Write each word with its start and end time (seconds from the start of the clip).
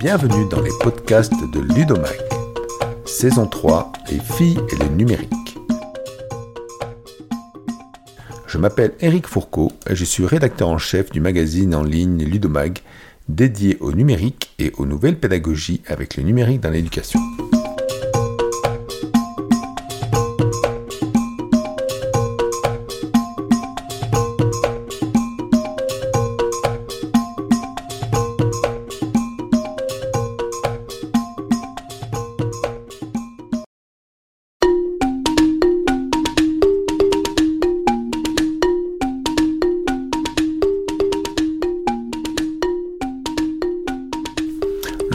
Bienvenue 0.00 0.48
dans 0.48 0.62
les 0.62 0.70
podcasts 0.80 1.34
de 1.52 1.60
Ludomag. 1.60 2.18
Saison 3.04 3.46
3, 3.46 3.92
les 4.10 4.18
filles 4.18 4.58
et 4.72 4.76
le 4.76 4.88
numérique. 4.88 5.58
Je 8.46 8.56
m'appelle 8.56 8.94
Eric 9.00 9.26
Fourcault 9.26 9.72
et 9.90 9.94
je 9.94 10.06
suis 10.06 10.24
rédacteur 10.24 10.68
en 10.68 10.78
chef 10.78 11.10
du 11.10 11.20
magazine 11.20 11.74
en 11.74 11.82
ligne 11.82 12.24
Ludomag, 12.24 12.78
dédié 13.28 13.76
au 13.80 13.92
numérique 13.92 14.54
et 14.58 14.72
aux 14.78 14.86
nouvelles 14.86 15.18
pédagogies 15.18 15.82
avec 15.86 16.16
le 16.16 16.22
numérique 16.22 16.62
dans 16.62 16.70
l'éducation. 16.70 17.20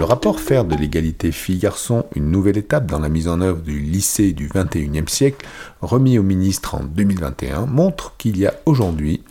Rapport 0.06 0.40
Faire 0.40 0.66
de 0.66 0.76
l'égalité 0.76 1.32
filles-garçons 1.32 2.06
une 2.16 2.30
nouvelle 2.30 2.58
étape 2.58 2.86
dans 2.86 3.00
la 3.00 3.10
mise 3.10 3.28
en 3.28 3.42
œuvre 3.42 3.62
du 3.62 3.80
lycée 3.80 4.34
du 4.34 4.48
XXIe 4.48 5.04
siècle, 5.08 5.46
remis 5.82 6.20
au 6.20 6.24
ministre 6.24 6.76
en 6.76 6.84
2021, 6.84 7.66
montre 7.66 8.14
qu'il 8.18 8.38
y 8.38 8.46
a 8.46 8.54
aujourd'hui 8.66 9.24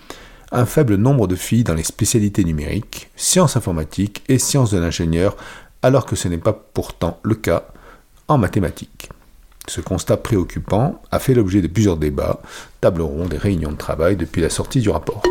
un 0.52 0.66
faible 0.66 0.96
nombre 0.96 1.26
de 1.26 1.36
filles 1.36 1.64
dans 1.64 1.74
les 1.74 1.82
spécialités 1.82 2.44
numériques, 2.44 3.10
sciences 3.16 3.56
informatiques 3.56 4.22
et 4.28 4.38
sciences 4.38 4.70
de 4.70 4.78
l'ingénieur, 4.78 5.36
alors 5.82 6.06
que 6.06 6.16
ce 6.16 6.28
n'est 6.28 6.38
pas 6.38 6.52
pourtant 6.52 7.18
le 7.22 7.34
cas 7.34 7.68
en 8.28 8.38
mathématiques. 8.38 9.08
Ce 9.68 9.80
constat 9.80 10.16
préoccupant 10.16 11.00
a 11.10 11.18
fait 11.18 11.34
l'objet 11.34 11.62
de 11.62 11.68
plusieurs 11.68 11.96
débats, 11.96 12.40
tables 12.80 13.02
rondes 13.02 13.34
et 13.34 13.38
réunions 13.38 13.72
de 13.72 13.76
travail 13.76 14.16
depuis 14.16 14.42
la 14.42 14.50
sortie 14.50 14.80
du 14.80 14.90
rapport. 14.90 15.22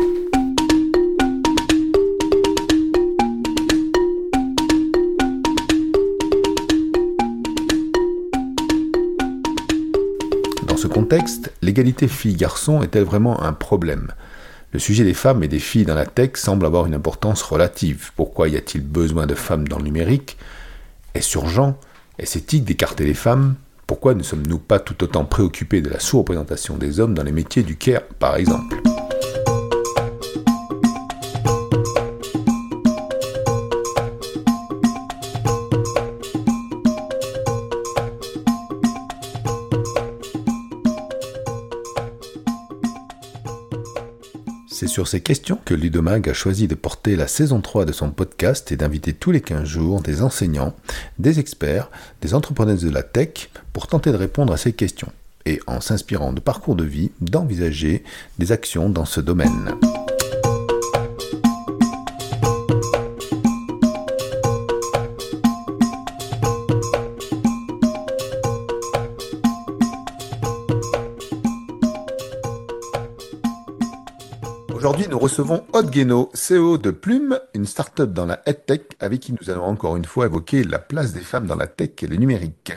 Contexte, 10.94 11.52
l'égalité 11.60 12.06
filles-garçons 12.06 12.80
est-elle 12.84 13.02
vraiment 13.02 13.42
un 13.42 13.52
problème. 13.52 14.12
Le 14.72 14.78
sujet 14.78 15.02
des 15.02 15.12
femmes 15.12 15.42
et 15.42 15.48
des 15.48 15.58
filles 15.58 15.84
dans 15.84 15.96
la 15.96 16.06
tech 16.06 16.36
semble 16.36 16.64
avoir 16.64 16.86
une 16.86 16.94
importance 16.94 17.42
relative. 17.42 18.12
Pourquoi 18.14 18.48
y 18.48 18.56
a-t-il 18.56 18.84
besoin 18.84 19.26
de 19.26 19.34
femmes 19.34 19.66
dans 19.66 19.78
le 19.78 19.84
numérique? 19.84 20.36
Est-ce 21.14 21.36
urgent? 21.36 21.76
Est-ce 22.20 22.38
éthique 22.38 22.64
d'écarter 22.64 23.04
les 23.04 23.14
femmes? 23.14 23.56
Pourquoi 23.88 24.14
ne 24.14 24.22
sommes-nous 24.22 24.60
pas 24.60 24.78
tout 24.78 25.02
autant 25.02 25.24
préoccupés 25.24 25.80
de 25.80 25.90
la 25.90 25.98
sous-représentation 25.98 26.76
des 26.76 27.00
hommes 27.00 27.14
dans 27.14 27.24
les 27.24 27.32
métiers 27.32 27.64
du 27.64 27.76
care, 27.76 28.02
par 28.20 28.36
exemple? 28.36 28.76
Sur 44.94 45.08
ces 45.08 45.20
questions 45.20 45.58
que 45.64 45.74
Ludomag 45.74 46.28
a 46.28 46.32
choisi 46.32 46.68
de 46.68 46.76
porter 46.76 47.16
la 47.16 47.26
saison 47.26 47.60
3 47.60 47.84
de 47.84 47.90
son 47.90 48.12
podcast 48.12 48.70
et 48.70 48.76
d'inviter 48.76 49.12
tous 49.12 49.32
les 49.32 49.40
15 49.40 49.64
jours 49.64 50.00
des 50.00 50.22
enseignants, 50.22 50.72
des 51.18 51.40
experts, 51.40 51.90
des 52.22 52.32
entrepreneurs 52.32 52.76
de 52.76 52.90
la 52.90 53.02
tech 53.02 53.50
pour 53.72 53.88
tenter 53.88 54.12
de 54.12 54.16
répondre 54.16 54.52
à 54.52 54.56
ces 54.56 54.72
questions 54.72 55.10
et, 55.46 55.58
en 55.66 55.80
s'inspirant 55.80 56.32
de 56.32 56.38
parcours 56.38 56.76
de 56.76 56.84
vie, 56.84 57.10
d'envisager 57.20 58.04
des 58.38 58.52
actions 58.52 58.88
dans 58.88 59.04
ce 59.04 59.20
domaine. 59.20 59.74
Aujourd'hui, 74.84 75.08
nous 75.08 75.18
recevons 75.18 75.64
Aude 75.72 75.88
Guénaud, 75.88 76.30
CEO 76.34 76.76
de 76.76 76.90
Plume, 76.90 77.40
une 77.54 77.64
start-up 77.64 78.12
dans 78.12 78.26
la 78.26 78.42
EdTech, 78.44 78.98
avec 79.00 79.20
qui 79.20 79.32
nous 79.32 79.48
allons 79.48 79.64
encore 79.64 79.96
une 79.96 80.04
fois 80.04 80.26
évoquer 80.26 80.62
la 80.62 80.78
place 80.78 81.14
des 81.14 81.22
femmes 81.22 81.46
dans 81.46 81.56
la 81.56 81.66
tech 81.66 81.92
et 82.02 82.06
le 82.06 82.16
numérique. 82.16 82.70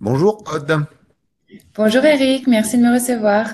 Bonjour 0.00 0.42
Aude. 0.50 0.86
Bonjour 1.76 2.02
Eric, 2.02 2.46
merci 2.46 2.78
de 2.78 2.82
me 2.84 2.94
recevoir. 2.94 3.48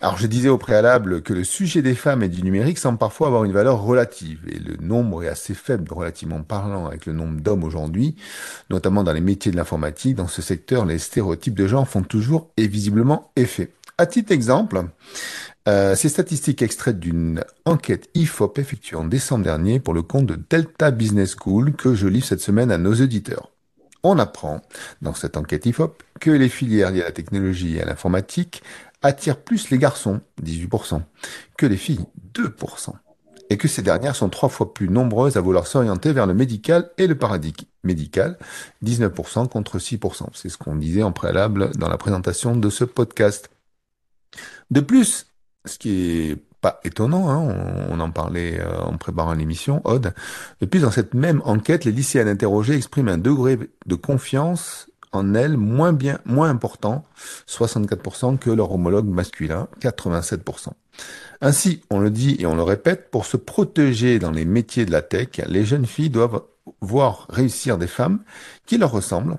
Alors, 0.00 0.18
je 0.18 0.26
disais 0.26 0.48
au 0.48 0.58
préalable 0.58 1.22
que 1.22 1.32
le 1.32 1.44
sujet 1.44 1.80
des 1.80 1.94
femmes 1.94 2.24
et 2.24 2.28
du 2.28 2.42
numérique 2.42 2.78
semble 2.78 2.98
parfois 2.98 3.28
avoir 3.28 3.44
une 3.44 3.52
valeur 3.52 3.82
relative, 3.82 4.40
et 4.48 4.58
le 4.58 4.76
nombre 4.84 5.22
est 5.22 5.28
assez 5.28 5.54
faible, 5.54 5.92
relativement 5.92 6.42
parlant, 6.42 6.86
avec 6.86 7.06
le 7.06 7.12
nombre 7.12 7.40
d'hommes 7.40 7.62
aujourd'hui, 7.62 8.16
notamment 8.68 9.04
dans 9.04 9.12
les 9.12 9.20
métiers 9.20 9.52
de 9.52 9.56
l'informatique. 9.56 10.16
Dans 10.16 10.26
ce 10.26 10.42
secteur, 10.42 10.84
les 10.84 10.98
stéréotypes 10.98 11.54
de 11.54 11.68
genre 11.68 11.86
font 11.86 12.02
toujours 12.02 12.50
et 12.56 12.66
visiblement 12.66 13.30
effet. 13.36 13.70
À 14.00 14.06
titre 14.06 14.28
d'exemple, 14.28 14.84
euh, 15.68 15.94
ces 15.94 16.08
statistiques 16.08 16.62
extraites 16.62 16.98
d'une 16.98 17.44
enquête 17.66 18.08
IFOP 18.14 18.58
effectuée 18.58 18.96
en 18.96 19.04
décembre 19.04 19.44
dernier 19.44 19.80
pour 19.80 19.92
le 19.92 20.00
compte 20.00 20.24
de 20.24 20.40
Delta 20.48 20.90
Business 20.90 21.36
School 21.38 21.74
que 21.74 21.94
je 21.94 22.06
lis 22.06 22.22
cette 22.22 22.40
semaine 22.40 22.70
à 22.70 22.78
nos 22.78 22.94
auditeurs. 22.94 23.50
On 24.02 24.18
apprend, 24.18 24.62
dans 25.02 25.12
cette 25.12 25.36
enquête 25.36 25.66
IFOP, 25.66 26.02
que 26.20 26.30
les 26.30 26.48
filières 26.48 26.90
liées 26.90 27.02
à 27.02 27.06
la 27.06 27.12
technologie 27.12 27.76
et 27.76 27.82
à 27.82 27.84
l'informatique 27.84 28.62
attirent 29.02 29.42
plus 29.42 29.68
les 29.68 29.76
garçons, 29.76 30.22
18%, 30.42 31.02
que 31.58 31.66
les 31.66 31.76
filles, 31.76 32.06
2%, 32.34 32.94
et 33.50 33.58
que 33.58 33.68
ces 33.68 33.82
dernières 33.82 34.16
sont 34.16 34.30
trois 34.30 34.48
fois 34.48 34.72
plus 34.72 34.88
nombreuses 34.88 35.36
à 35.36 35.42
vouloir 35.42 35.66
s'orienter 35.66 36.14
vers 36.14 36.26
le 36.26 36.34
médical 36.34 36.90
et 36.96 37.06
le 37.06 37.18
paradigme 37.18 37.66
médical, 37.84 38.38
19% 38.84 39.48
contre 39.48 39.78
6%. 39.78 40.28
C'est 40.32 40.48
ce 40.48 40.56
qu'on 40.56 40.76
disait 40.76 41.02
en 41.02 41.12
préalable 41.12 41.72
dans 41.76 41.90
la 41.90 41.98
présentation 41.98 42.56
de 42.56 42.70
ce 42.70 42.84
podcast. 42.84 43.50
De 44.70 44.80
plus, 44.80 45.27
ce 45.64 45.78
qui 45.78 46.30
est 46.30 46.36
pas 46.60 46.80
étonnant, 46.84 47.28
hein, 47.30 47.86
on, 47.90 48.00
en 48.00 48.10
parlait 48.10 48.60
euh, 48.60 48.80
en 48.80 48.96
préparant 48.96 49.32
l'émission, 49.34 49.80
Odd. 49.84 50.12
De 50.60 50.66
plus, 50.66 50.80
dans 50.80 50.90
cette 50.90 51.14
même 51.14 51.40
enquête, 51.44 51.84
les 51.84 51.92
lycéennes 51.92 52.28
interrogées 52.28 52.74
expriment 52.74 53.08
un 53.08 53.18
degré 53.18 53.58
de 53.86 53.94
confiance 53.94 54.88
en 55.12 55.34
elles 55.34 55.56
moins 55.56 55.92
bien, 55.92 56.18
moins 56.24 56.50
important, 56.50 57.04
64% 57.48 58.38
que 58.38 58.50
leur 58.50 58.72
homologue 58.72 59.08
masculin, 59.08 59.68
87%. 59.80 60.68
Ainsi, 61.40 61.82
on 61.90 62.00
le 62.00 62.10
dit 62.10 62.36
et 62.40 62.46
on 62.46 62.56
le 62.56 62.62
répète, 62.62 63.10
pour 63.10 63.24
se 63.24 63.36
protéger 63.36 64.18
dans 64.18 64.32
les 64.32 64.44
métiers 64.44 64.84
de 64.84 64.90
la 64.90 65.02
tech, 65.02 65.28
les 65.46 65.64
jeunes 65.64 65.86
filles 65.86 66.10
doivent 66.10 66.42
voir 66.80 67.26
réussir 67.30 67.78
des 67.78 67.86
femmes 67.86 68.20
qui 68.66 68.76
leur 68.76 68.90
ressemblent. 68.90 69.38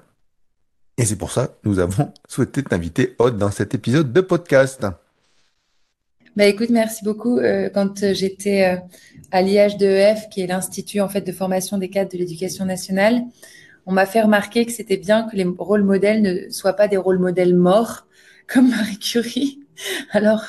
Et 0.97 1.05
c'est 1.05 1.17
pour 1.17 1.31
ça 1.31 1.47
que 1.47 1.53
nous 1.65 1.79
avons 1.79 2.13
souhaité 2.27 2.63
t'inviter, 2.63 3.15
Odd, 3.19 3.37
dans 3.37 3.51
cet 3.51 3.75
épisode 3.75 4.11
de 4.11 4.21
podcast. 4.21 4.85
Bah 6.39 6.45
écoute, 6.45 6.69
merci 6.69 7.03
beaucoup. 7.03 7.37
Euh, 7.37 7.69
quand 7.69 8.13
j'étais 8.13 8.63
euh, 8.63 8.77
à 9.29 9.43
l'IH2EF, 9.43 10.29
qui 10.29 10.39
est 10.39 10.47
l'Institut 10.47 11.01
en 11.01 11.09
fait 11.09 11.19
de 11.19 11.33
formation 11.33 11.77
des 11.77 11.89
cadres 11.89 12.13
de 12.13 12.17
l'éducation 12.17 12.63
nationale, 12.63 13.23
on 13.85 13.91
m'a 13.91 14.05
fait 14.05 14.21
remarquer 14.21 14.65
que 14.65 14.71
c'était 14.71 14.95
bien 14.95 15.27
que 15.27 15.35
les 15.35 15.43
rôles 15.43 15.83
modèles 15.83 16.21
ne 16.21 16.49
soient 16.49 16.77
pas 16.77 16.87
des 16.87 16.95
rôles 16.95 17.19
modèles 17.19 17.57
morts, 17.57 18.07
comme 18.47 18.69
Marie 18.69 18.99
Curie. 18.99 19.59
Alors, 20.11 20.45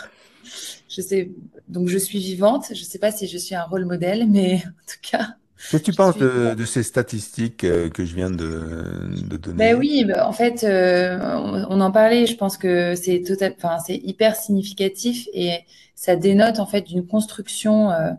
je 0.89 1.01
sais, 1.01 1.33
donc 1.67 1.89
je 1.89 1.99
suis 1.99 2.21
vivante. 2.21 2.67
Je 2.69 2.81
ne 2.81 2.87
sais 2.87 3.01
pas 3.01 3.11
si 3.11 3.27
je 3.27 3.37
suis 3.37 3.57
un 3.57 3.65
rôle 3.65 3.85
modèle, 3.85 4.29
mais 4.31 4.63
en 4.65 4.87
tout 4.87 5.01
cas. 5.03 5.40
Qu'est-ce 5.69 5.83
que 5.83 5.91
tu 5.91 5.97
penses 5.97 6.17
de, 6.17 6.55
de, 6.55 6.65
ces 6.65 6.83
statistiques 6.83 7.65
euh, 7.65 7.91
que 7.91 8.05
je 8.05 8.15
viens 8.15 8.31
de, 8.31 8.35
de 9.29 9.37
donner 9.37 9.57
Ben 9.57 9.77
oui, 9.77 10.05
ben 10.07 10.25
en 10.25 10.33
fait, 10.33 10.65
euh, 10.65 11.19
on 11.69 11.81
en 11.81 11.91
parlait. 11.93 12.27
Je 12.27 12.37
pense 12.37 12.57
que 12.57 12.95
c'est 12.95 13.23
total, 13.23 13.55
enfin, 13.59 13.79
c'est 13.85 13.97
hyper 13.97 14.37
significatif 14.37 15.29
et 15.35 15.61
ça 15.95 16.17
dénote 16.17 16.61
en 16.61 16.67
fait 16.67 16.83
d'une 16.83 17.07
construction 17.07 17.91
euh, 17.91 18.11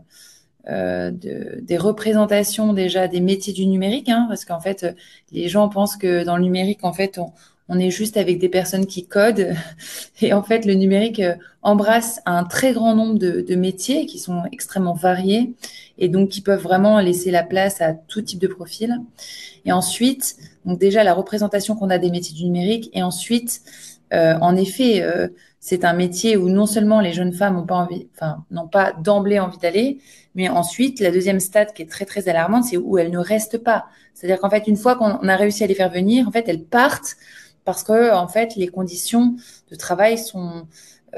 euh, 0.68 1.10
de, 1.10 1.58
des 1.62 1.76
représentations 1.76 2.72
déjà 2.72 3.08
des 3.08 3.20
métiers 3.20 3.52
du 3.52 3.66
numérique, 3.66 4.08
hein, 4.08 4.26
parce 4.28 4.44
qu'en 4.44 4.60
fait, 4.60 4.86
les 5.32 5.48
gens 5.48 5.68
pensent 5.68 5.96
que 5.96 6.24
dans 6.24 6.36
le 6.36 6.44
numérique, 6.44 6.84
en 6.84 6.92
fait, 6.92 7.18
on, 7.18 7.32
on 7.68 7.78
est 7.78 7.90
juste 7.90 8.16
avec 8.16 8.38
des 8.38 8.48
personnes 8.48 8.86
qui 8.86 9.06
codent. 9.06 9.54
Et 10.20 10.32
en 10.32 10.42
fait, 10.42 10.64
le 10.64 10.74
numérique 10.74 11.22
embrasse 11.62 12.20
un 12.26 12.44
très 12.44 12.72
grand 12.72 12.94
nombre 12.94 13.18
de, 13.18 13.40
de, 13.40 13.54
métiers 13.54 14.06
qui 14.06 14.18
sont 14.18 14.42
extrêmement 14.50 14.94
variés 14.94 15.52
et 15.98 16.08
donc 16.08 16.30
qui 16.30 16.40
peuvent 16.40 16.62
vraiment 16.62 16.98
laisser 16.98 17.30
la 17.30 17.44
place 17.44 17.80
à 17.80 17.92
tout 17.92 18.20
type 18.22 18.40
de 18.40 18.48
profil. 18.48 19.00
Et 19.64 19.72
ensuite, 19.72 20.36
donc 20.64 20.78
déjà 20.80 21.04
la 21.04 21.14
représentation 21.14 21.76
qu'on 21.76 21.90
a 21.90 21.98
des 21.98 22.10
métiers 22.10 22.34
du 22.34 22.44
numérique 22.44 22.90
et 22.92 23.02
ensuite, 23.02 23.62
euh, 24.12 24.34
en 24.40 24.56
effet, 24.56 25.02
euh, 25.02 25.28
c'est 25.60 25.84
un 25.84 25.92
métier 25.92 26.36
où 26.36 26.48
non 26.48 26.66
seulement 26.66 27.00
les 27.00 27.12
jeunes 27.12 27.32
femmes 27.32 27.54
n'ont 27.54 27.66
pas 27.66 27.76
envie, 27.76 28.08
enfin, 28.14 28.44
n'ont 28.50 28.68
pas 28.68 28.92
d'emblée 28.92 29.38
envie 29.38 29.58
d'aller, 29.58 29.98
mais 30.34 30.48
ensuite, 30.48 31.00
la 31.00 31.10
deuxième 31.10 31.40
stade 31.40 31.72
qui 31.72 31.82
est 31.82 31.90
très, 31.90 32.04
très 32.04 32.28
alarmante, 32.28 32.64
c'est 32.64 32.76
où 32.76 32.98
elles 32.98 33.10
ne 33.10 33.18
restent 33.18 33.58
pas. 33.58 33.86
C'est-à-dire 34.14 34.40
qu'en 34.40 34.50
fait, 34.50 34.66
une 34.66 34.76
fois 34.76 34.96
qu'on 34.96 35.28
a 35.28 35.36
réussi 35.36 35.62
à 35.64 35.66
les 35.66 35.74
faire 35.74 35.90
venir, 35.90 36.26
en 36.26 36.32
fait, 36.32 36.44
elles 36.48 36.64
partent 36.64 37.16
parce 37.64 37.82
que, 37.82 38.12
en 38.12 38.28
fait, 38.28 38.56
les 38.56 38.68
conditions 38.68 39.36
de 39.70 39.76
travail 39.76 40.18
sont 40.18 40.66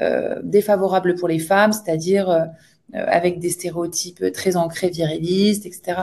euh, 0.01 0.39
défavorables 0.43 1.15
pour 1.15 1.27
les 1.27 1.39
femmes, 1.39 1.73
c'est-à-dire 1.73 2.29
euh, 2.29 2.45
avec 2.93 3.39
des 3.39 3.49
stéréotypes 3.49 4.31
très 4.33 4.55
ancrés 4.55 4.89
virilistes, 4.89 5.65
etc. 5.65 6.01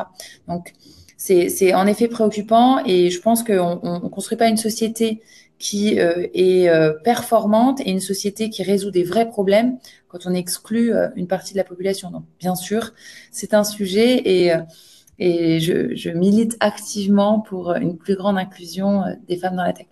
Donc, 0.49 0.73
c'est 1.17 1.73
en 1.75 1.87
effet 1.87 2.09
préoccupant 2.09 2.85
et 2.85 3.11
je 3.11 3.21
pense 3.21 3.44
qu'on 3.44 4.00
ne 4.03 4.09
construit 4.09 4.37
pas 4.37 4.49
une 4.49 4.56
société 4.56 5.23
qui 5.62 6.00
euh, 6.00 6.27
est 6.35 6.69
euh, 6.69 6.93
performante 7.05 7.81
et 7.81 7.91
une 7.91 8.00
société 8.00 8.50
qui 8.50 8.65
résout 8.65 8.91
des 8.91 9.05
vrais 9.05 9.29
problèmes 9.29 9.79
quand 10.09 10.27
on 10.27 10.35
exclut 10.35 10.93
euh, 10.93 11.09
une 11.15 11.29
partie 11.29 11.53
de 11.53 11.59
la 11.59 11.65
population. 11.65 12.11
Donc, 12.11 12.25
bien 12.41 12.56
sûr, 12.56 12.93
c'est 13.31 13.55
un 13.55 13.62
sujet 13.62 14.17
et, 14.25 14.53
et 15.21 15.61
je, 15.61 15.94
je, 15.94 16.11
milite 16.11 16.56
activement 16.59 17.39
pour 17.39 17.75
une 17.75 17.97
plus 17.97 18.17
grande 18.17 18.39
inclusion 18.39 19.05
des 19.29 19.37
femmes 19.37 19.55
dans 19.55 19.62
la 19.62 19.73
tech. 19.73 19.87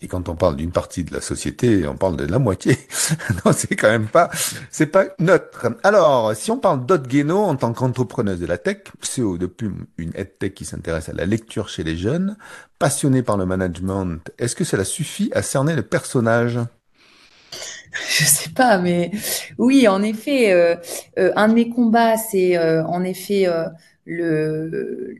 Et 0.00 0.06
quand 0.06 0.28
on 0.28 0.36
parle 0.36 0.54
d'une 0.54 0.70
partie 0.70 1.02
de 1.02 1.12
la 1.12 1.20
société, 1.20 1.86
on 1.88 1.96
parle 1.96 2.16
de 2.16 2.24
la 2.24 2.38
moitié. 2.38 2.76
non, 3.44 3.52
c'est 3.52 3.74
quand 3.74 3.90
même 3.90 4.06
pas, 4.06 4.30
c'est 4.70 4.86
pas 4.86 5.06
neutre. 5.18 5.66
Alors, 5.82 6.34
si 6.36 6.52
on 6.52 6.58
parle 6.58 6.86
d'Aude 6.86 7.08
Guénaud 7.08 7.42
en 7.42 7.56
tant 7.56 7.72
qu'entrepreneuse 7.72 8.38
de 8.38 8.46
la 8.46 8.58
tech, 8.58 8.78
CEO 9.02 9.38
de 9.38 9.46
Plume, 9.46 9.86
une 9.96 10.12
tech 10.12 10.54
qui 10.54 10.64
s'intéresse 10.64 11.08
à 11.08 11.14
la 11.14 11.26
lecture 11.26 11.68
chez 11.68 11.82
les 11.82 11.96
jeunes, 11.96 12.36
passionnée 12.78 13.22
par 13.22 13.36
le 13.36 13.46
management, 13.46 14.20
est-ce 14.38 14.54
que 14.54 14.64
cela 14.64 14.84
suffit 14.84 15.30
à 15.34 15.42
cerner 15.42 15.74
le 15.74 15.82
personnage? 15.82 16.60
Je 18.08 18.24
sais 18.24 18.50
pas, 18.50 18.78
mais 18.78 19.10
oui, 19.58 19.88
en 19.88 20.02
effet, 20.02 20.52
euh, 20.52 20.76
euh, 21.18 21.32
un 21.36 21.48
de 21.48 21.54
mes 21.54 21.70
combats, 21.70 22.16
c'est 22.16 22.56
euh, 22.56 22.84
en 22.84 23.02
effet 23.02 23.46
le 24.04 25.16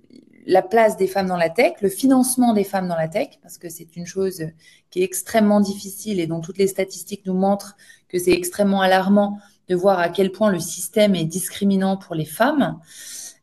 la 0.49 0.62
place 0.62 0.97
des 0.97 1.06
femmes 1.06 1.27
dans 1.27 1.37
la 1.37 1.50
tech, 1.50 1.75
le 1.83 1.91
financement 1.91 2.55
des 2.55 2.65
femmes 2.65 2.89
dans 2.89 2.97
la 2.97 3.06
tech, 3.06 3.39
parce 3.43 3.59
que 3.59 3.69
c'est 3.69 3.97
une 3.97 4.06
chose 4.06 4.43
qui 4.91 5.03
est 5.03 5.05
extrêmement 5.05 5.61
difficile 5.61 6.21
et 6.21 6.27
dont 6.27 6.41
toutes 6.41 6.56
les 6.56 6.67
statistiques 6.67 7.27
nous 7.27 7.35
montrent 7.35 7.77
que 8.09 8.19
c'est 8.19 8.33
extrêmement 8.33 8.81
alarmant 8.81 9.39
de 9.69 9.77
voir 9.77 9.99
à 9.99 10.09
quel 10.09 10.33
point 10.33 10.50
le 10.50 10.59
système 10.59 11.15
est 11.15 11.27
discriminant 11.27 11.99
pour 11.99 12.15
les 12.15 12.25
femmes. 12.25 12.81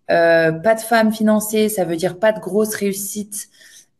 Euh, 0.10 0.52
pas 0.52 0.74
de 0.74 0.80
femmes 0.80 1.14
financées, 1.14 1.70
ça 1.70 1.86
veut 1.86 1.96
dire 1.96 2.18
pas 2.18 2.32
de 2.32 2.40
grosse 2.40 2.74
réussite 2.74 3.50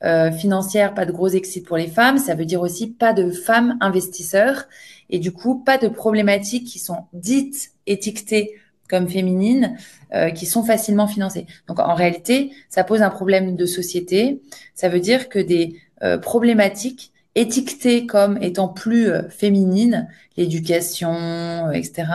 euh, 0.04 0.32
financière, 0.32 0.96
pas 0.96 1.06
de 1.06 1.12
gros 1.12 1.30
exit 1.30 1.64
pour 1.64 1.78
les 1.78 1.88
femmes. 1.88 2.18
Ça 2.18 2.34
veut 2.34 2.46
dire 2.46 2.62
aussi 2.62 2.88
pas 2.88 3.14
de 3.14 3.30
femmes 3.30 3.78
investisseurs 3.82 4.66
et 5.12 5.20
du 5.20 5.32
coup 5.32 5.60
pas 5.60 5.78
de 5.78 5.88
problématiques 5.90 6.66
qui 6.66 6.80
sont 6.80 7.06
dites 7.14 7.72
étiquetées 7.86 8.56
comme 8.90 9.10
féminines 9.10 9.78
euh, 10.14 10.30
qui 10.30 10.46
sont 10.46 10.64
facilement 10.64 11.08
financées. 11.08 11.48
Donc 11.68 11.80
en 11.80 11.96
réalité, 11.96 12.52
ça 12.70 12.84
pose 12.84 13.02
un 13.02 13.10
problème 13.10 13.56
de 13.56 13.66
société. 13.66 14.42
Ça 14.74 14.90
veut 14.90 15.00
dire 15.00 15.30
que 15.30 15.40
des 15.40 15.80
euh, 16.04 16.18
problématiques 16.18 17.12
étiquetées 17.34 18.06
comme 18.06 18.42
étant 18.42 18.68
plus 18.70 19.10
euh, 19.10 19.28
féminines, 19.30 20.08
l'éducation, 20.38 21.72
etc. 21.72 22.06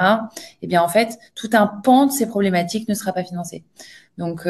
Eh 0.63 0.67
bien 0.67 0.83
en 0.83 0.89
fait, 0.89 1.19
tout 1.35 1.51
un 1.53 1.67
pan 1.67 2.07
de 2.07 2.13
ces 2.13 2.27
problématiques 2.27 2.89
ne 2.89 2.95
sera 2.95 3.13
pas 3.13 3.25
financé. 3.25 3.65
Donc 4.19 4.47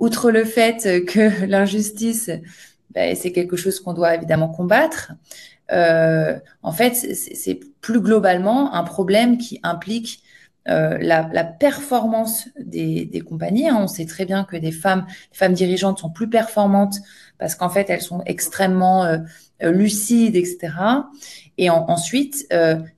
outre 0.00 0.32
le 0.32 0.44
fait 0.44 1.04
que 1.06 1.46
l'injustice, 1.46 2.30
ben, 2.90 3.14
c'est 3.14 3.30
quelque 3.30 3.56
chose 3.56 3.78
qu'on 3.78 3.92
doit 3.92 4.16
évidemment 4.16 4.48
combattre. 4.48 5.12
en 5.70 6.72
fait, 6.72 6.94
c'est 6.94 7.60
plus 7.80 8.00
globalement 8.00 8.74
un 8.74 8.82
problème 8.82 9.38
qui 9.38 9.60
implique 9.62 10.22
euh, 10.68 10.98
la, 11.00 11.44
performance 11.44 12.48
des, 12.58 13.22
compagnies. 13.26 13.68
Hein. 13.68 13.78
On 13.80 13.88
sait 13.88 14.04
très 14.04 14.26
bien 14.26 14.44
que 14.44 14.56
des 14.56 14.72
femmes, 14.72 15.06
femmes 15.32 15.54
dirigeantes 15.54 15.98
sont 15.98 16.10
plus 16.10 16.28
performantes 16.28 16.96
parce 17.38 17.54
qu'en 17.54 17.70
fait, 17.70 17.88
elles 17.88 18.02
sont 18.02 18.22
extrêmement 18.26 19.04
euh, 19.04 19.18
euh, 19.62 19.70
lucides, 19.70 20.36
etc. 20.36 20.68
Et 21.56 21.70
ensuite, 21.70 22.46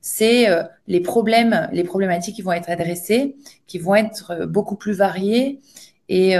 c'est 0.01 0.47
les 0.87 0.99
problèmes, 0.99 1.67
les 1.71 1.83
problématiques 1.83 2.35
qui 2.35 2.41
vont 2.43 2.51
être 2.51 2.69
adressées, 2.69 3.35
qui 3.65 3.79
vont 3.79 3.95
être 3.95 4.45
beaucoup 4.45 4.75
plus 4.75 4.93
variées 4.93 5.61
et, 6.09 6.35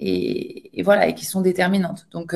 et, 0.00 0.82
voilà, 0.82 1.08
et 1.08 1.14
qui 1.14 1.26
sont 1.26 1.42
déterminantes. 1.42 2.06
Donc, 2.12 2.34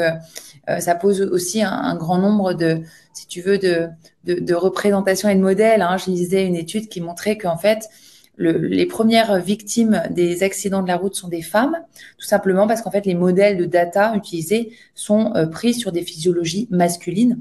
ça 0.78 0.94
pose 0.94 1.22
aussi 1.22 1.62
un, 1.62 1.96
grand 1.96 2.18
nombre 2.18 2.52
de, 2.52 2.82
si 3.12 3.26
tu 3.26 3.40
veux, 3.40 3.58
de, 3.58 3.88
de, 4.24 4.54
représentations 4.54 5.28
et 5.28 5.34
de 5.34 5.40
modèles. 5.40 5.82
Hein. 5.82 5.96
Je 5.96 6.10
lisais 6.10 6.46
une 6.46 6.56
étude 6.56 6.88
qui 6.88 7.00
montrait 7.00 7.38
qu'en 7.38 7.56
fait, 7.56 7.88
les 8.36 8.86
premières 8.86 9.40
victimes 9.40 10.02
des 10.10 10.42
accidents 10.42 10.82
de 10.82 10.88
la 10.88 10.96
route 10.96 11.14
sont 11.14 11.28
des 11.28 11.42
femmes, 11.42 11.76
tout 12.18 12.26
simplement 12.26 12.66
parce 12.66 12.82
qu'en 12.82 12.90
fait, 12.90 13.06
les 13.06 13.14
modèles 13.14 13.56
de 13.56 13.64
data 13.64 14.14
utilisés 14.16 14.72
sont 14.94 15.32
euh, 15.36 15.46
pris 15.46 15.74
sur 15.74 15.92
des 15.92 16.02
physiologies 16.02 16.66
masculines. 16.70 17.40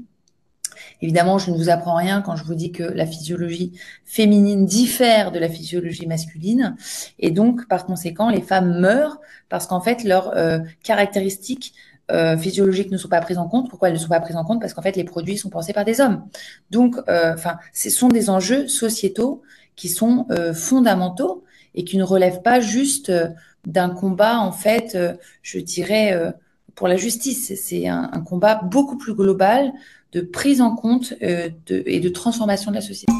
Évidemment, 1.02 1.38
je 1.38 1.50
ne 1.50 1.56
vous 1.56 1.70
apprends 1.70 1.96
rien 1.96 2.22
quand 2.22 2.36
je 2.36 2.44
vous 2.44 2.54
dis 2.54 2.72
que 2.72 2.82
la 2.82 3.06
physiologie 3.06 3.72
féminine 4.04 4.66
diffère 4.66 5.32
de 5.32 5.38
la 5.38 5.48
physiologie 5.48 6.06
masculine. 6.06 6.76
Et 7.18 7.30
donc, 7.30 7.68
par 7.68 7.86
conséquent, 7.86 8.30
les 8.30 8.42
femmes 8.42 8.80
meurent 8.80 9.20
parce 9.48 9.66
qu'en 9.66 9.80
fait, 9.80 10.04
leurs 10.04 10.36
euh, 10.36 10.58
caractéristiques 10.82 11.74
euh, 12.10 12.36
physiologiques 12.36 12.90
ne 12.90 12.98
sont 12.98 13.08
pas 13.08 13.20
prises 13.20 13.38
en 13.38 13.48
compte. 13.48 13.70
Pourquoi 13.70 13.88
elles 13.88 13.94
ne 13.94 13.98
sont 13.98 14.08
pas 14.08 14.20
prises 14.20 14.36
en 14.36 14.44
compte? 14.44 14.60
Parce 14.60 14.74
qu'en 14.74 14.82
fait, 14.82 14.96
les 14.96 15.04
produits 15.04 15.38
sont 15.38 15.50
pensés 15.50 15.72
par 15.72 15.84
des 15.84 16.00
hommes. 16.00 16.26
Donc, 16.70 16.96
enfin, 17.08 17.56
ce 17.72 17.90
sont 17.90 18.08
des 18.08 18.28
enjeux 18.28 18.68
sociétaux 18.68 19.42
qui 19.76 19.88
sont 19.88 20.26
euh, 20.30 20.54
fondamentaux 20.54 21.44
et 21.74 21.84
qui 21.84 21.96
ne 21.96 22.04
relèvent 22.04 22.42
pas 22.42 22.60
juste 22.60 23.10
euh, 23.10 23.28
d'un 23.66 23.90
combat, 23.90 24.38
en 24.38 24.52
fait, 24.52 24.94
euh, 24.94 25.14
je 25.42 25.58
dirais, 25.58 26.34
pour 26.74 26.86
la 26.86 26.96
justice. 26.96 27.52
C'est 27.60 27.88
un, 27.88 28.08
combat 28.26 28.60
beaucoup 28.62 28.98
plus 28.98 29.14
global 29.14 29.72
de 30.14 30.20
prise 30.20 30.60
en 30.60 30.74
compte 30.74 31.14
et 31.20 32.00
de 32.00 32.08
transformation 32.08 32.70
de 32.70 32.76
la 32.76 32.82
société. 32.82 33.12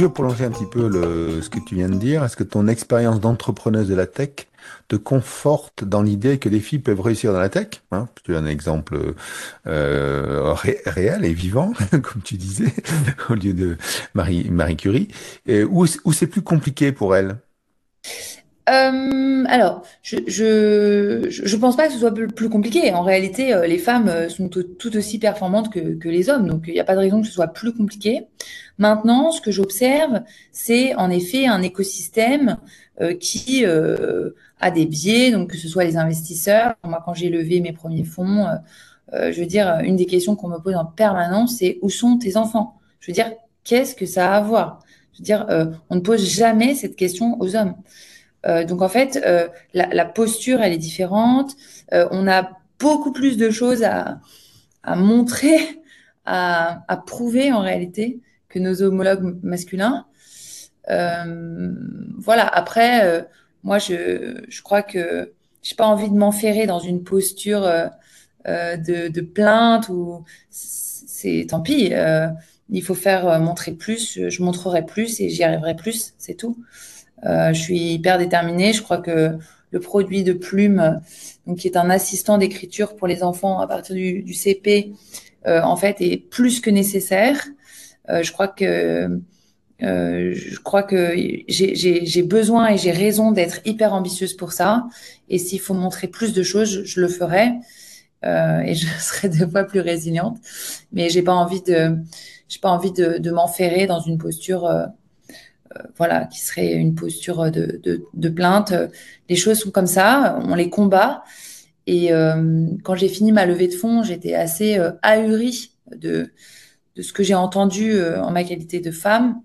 je 0.00 0.06
veux 0.06 0.12
prolonger 0.14 0.46
un 0.46 0.50
petit 0.50 0.64
peu 0.64 0.90
ce 1.42 1.50
que 1.50 1.58
tu 1.60 1.74
viens 1.74 1.90
de 1.90 1.96
dire, 1.96 2.24
est-ce 2.24 2.34
que 2.34 2.42
ton 2.42 2.68
expérience 2.68 3.20
d'entrepreneuse 3.20 3.86
de 3.86 3.94
la 3.94 4.06
tech 4.06 4.30
te 4.90 4.96
conforte 4.96 5.84
dans 5.84 6.02
l'idée 6.02 6.38
que 6.38 6.48
les 6.48 6.58
filles 6.58 6.80
peuvent 6.80 7.00
réussir 7.00 7.32
dans 7.32 7.38
la 7.38 7.48
tech 7.48 7.68
hein 7.92 8.08
as 8.28 8.32
un 8.32 8.46
exemple 8.46 9.14
euh, 9.68 10.52
réel 10.52 11.24
et 11.24 11.32
vivant, 11.32 11.72
comme 11.90 12.22
tu 12.24 12.34
disais, 12.34 12.74
au 13.30 13.34
lieu 13.34 13.54
de 13.54 13.78
Marie, 14.14 14.76
Curie, 14.76 15.06
et 15.46 15.62
où, 15.62 15.86
c'est 15.86 16.26
plus 16.26 16.42
compliqué 16.42 16.90
pour 16.90 17.14
elles 17.14 17.36
euh, 18.68 19.44
alors, 19.48 19.82
je, 20.02 20.18
je, 20.28 21.56
pense 21.56 21.76
pas 21.76 21.88
que 21.88 21.92
ce 21.92 21.98
soit 21.98 22.14
plus 22.14 22.48
compliqué. 22.48 22.92
En 22.92 23.02
réalité, 23.02 23.52
euh, 23.52 23.66
les 23.66 23.78
femmes 23.78 24.28
sont 24.28 24.48
tout, 24.48 24.96
aussi 24.96 25.18
performantes 25.18 25.72
que 25.72 26.08
les 26.08 26.30
hommes, 26.30 26.46
donc 26.46 26.64
il 26.68 26.74
n'y 26.74 26.78
a 26.78 26.84
pas 26.84 26.94
de 26.94 27.00
raison 27.00 27.20
que 27.20 27.26
ce 27.26 27.32
soit 27.32 27.48
plus 27.48 27.72
compliqué. 27.72 28.26
Maintenant, 28.78 29.32
ce 29.32 29.40
que 29.40 29.50
j'observe, 29.50 30.22
c'est 30.52 30.94
en 30.94 31.10
effet 31.10 31.46
un 31.46 31.62
écosystème 31.62 32.58
qui 33.18 33.64
a 33.64 34.70
des 34.70 34.86
biais, 34.86 35.30
donc 35.30 35.50
que 35.50 35.56
ce 35.56 35.68
soit 35.68 35.84
les 35.84 35.96
investisseurs. 35.96 36.74
Moi, 36.84 37.02
quand 37.04 37.14
j'ai 37.14 37.30
levé 37.30 37.60
mes 37.60 37.72
premiers 37.72 38.04
fonds, 38.04 38.46
je 39.12 39.40
veux 39.40 39.46
dire, 39.46 39.80
une 39.82 39.96
des 39.96 40.06
questions 40.06 40.36
qu'on 40.36 40.48
me 40.48 40.58
pose 40.58 40.74
en 40.74 40.84
permanence, 40.84 41.56
c'est 41.58 41.78
où 41.82 41.90
sont 41.90 42.18
tes 42.18 42.36
enfants? 42.36 42.78
Je 43.00 43.10
veux 43.10 43.14
dire, 43.14 43.32
qu'est-ce 43.64 43.94
que 43.94 44.06
ça 44.06 44.34
a 44.34 44.36
à 44.36 44.40
voir? 44.40 44.80
Je 45.14 45.18
veux 45.18 45.24
dire, 45.24 45.46
on 45.88 45.94
ne 45.94 46.00
pose 46.00 46.28
jamais 46.28 46.74
cette 46.74 46.96
question 46.96 47.40
aux 47.40 47.56
hommes. 47.56 47.74
Euh, 48.46 48.64
donc 48.64 48.82
en 48.82 48.88
fait, 48.88 49.20
euh, 49.24 49.48
la, 49.74 50.04
posture, 50.04 50.60
elle 50.60 50.72
est 50.72 50.78
différente. 50.78 51.56
Euh, 51.92 52.08
on 52.10 52.26
a 52.26 52.50
beaucoup 52.78 53.12
plus 53.12 53.36
de 53.36 53.50
choses 53.50 53.82
à, 53.82 54.20
montrer, 54.96 55.58
à, 56.24 57.02
prouver 57.06 57.52
en 57.52 57.60
réalité 57.60 58.20
que 58.48 58.58
nos 58.58 58.82
homologues 58.82 59.38
masculins. 59.42 60.06
Voilà. 60.88 62.46
Après, 62.46 63.26
moi, 63.62 63.78
je, 63.78 64.44
je 64.48 64.62
crois 64.62 64.82
que 64.82 65.32
j'ai 65.62 65.74
pas 65.74 65.86
envie 65.86 66.10
de 66.10 66.16
m'enferrer 66.16 66.66
dans 66.66 66.80
une 66.80 67.02
posture 67.02 67.62
de, 68.46 69.08
de, 69.08 69.20
plainte 69.20 69.88
ou 69.88 70.24
c'est 70.50 71.46
tant 71.48 71.60
pis. 71.60 71.92
il 72.70 72.82
faut 72.82 72.94
faire 72.94 73.40
montrer 73.40 73.72
plus. 73.72 74.28
Je 74.28 74.42
montrerai 74.42 74.84
plus 74.86 75.20
et 75.20 75.28
j'y 75.28 75.44
arriverai 75.44 75.76
plus. 75.76 76.14
C'est 76.18 76.34
tout. 76.34 76.56
Euh, 77.24 77.52
je 77.52 77.60
suis 77.60 77.92
hyper 77.92 78.18
déterminée. 78.18 78.72
Je 78.72 78.82
crois 78.82 78.98
que 78.98 79.38
le 79.70 79.80
produit 79.80 80.24
de 80.24 80.32
Plume, 80.32 81.00
donc 81.46 81.58
qui 81.58 81.68
est 81.68 81.76
un 81.76 81.90
assistant 81.90 82.38
d'écriture 82.38 82.96
pour 82.96 83.06
les 83.06 83.22
enfants 83.22 83.60
à 83.60 83.66
partir 83.66 83.94
du, 83.94 84.22
du 84.22 84.34
CP, 84.34 84.92
euh, 85.46 85.62
en 85.62 85.76
fait, 85.76 86.00
est 86.00 86.16
plus 86.16 86.60
que 86.60 86.70
nécessaire. 86.70 87.46
Euh, 88.08 88.22
je 88.22 88.32
crois 88.32 88.48
que 88.48 89.20
Euh, 89.82 90.32
je 90.34 90.58
crois 90.60 90.82
que 90.82 91.14
j'ai 91.48 92.22
besoin 92.22 92.68
et 92.68 92.78
j'ai 92.78 92.90
raison 92.90 93.32
d'être 93.32 93.60
hyper 93.64 93.94
ambitieuse 93.94 94.34
pour 94.34 94.52
ça. 94.52 94.86
Et 95.28 95.38
s'il 95.38 95.60
faut 95.60 95.74
montrer 95.74 96.08
plus 96.08 96.32
de 96.32 96.42
choses, 96.42 96.84
je, 96.84 97.00
le 97.00 97.08
ferai. 97.08 97.52
Euh, 98.24 98.60
et 98.60 98.74
je 98.74 98.86
serai 98.98 99.28
deux 99.28 99.46
fois 99.46 99.64
plus 99.64 99.80
résiliente. 99.80 100.38
Mais 100.92 101.08
j'ai 101.08 101.22
pas 101.22 101.34
envie 101.34 101.62
de, 101.62 101.96
j'ai 102.50 102.58
pas 102.58 102.70
envie 102.70 102.92
de, 102.92 103.18
de 103.18 103.30
m'enferrer 103.30 103.86
dans 103.86 104.00
une 104.00 104.18
posture, 104.18 104.66
euh, 104.66 104.84
euh, 105.76 105.82
voilà, 105.96 106.26
qui 106.26 106.40
serait 106.40 106.72
une 106.72 106.96
posture 106.96 107.50
de, 107.50 107.80
de, 107.82 108.04
de, 108.12 108.28
plainte. 108.28 108.74
Les 109.28 109.36
choses 109.36 109.60
sont 109.60 109.70
comme 109.70 109.86
ça, 109.86 110.38
on 110.42 110.56
les 110.56 110.68
combat. 110.68 111.22
Et 111.86 112.12
euh, 112.12 112.66
quand 112.82 112.96
j'ai 112.96 113.08
fini 113.08 113.30
ma 113.30 113.46
levée 113.46 113.68
de 113.68 113.74
fonds, 113.74 114.02
j'étais 114.02 114.34
assez 114.34 114.78
ahurie 115.02 115.70
de, 115.94 116.32
de 116.96 117.02
ce 117.02 117.12
que 117.12 117.22
j'ai 117.22 117.34
entendu 117.34 118.02
en 118.02 118.32
ma 118.32 118.42
qualité 118.42 118.80
de 118.80 118.90
femme. 118.90 119.40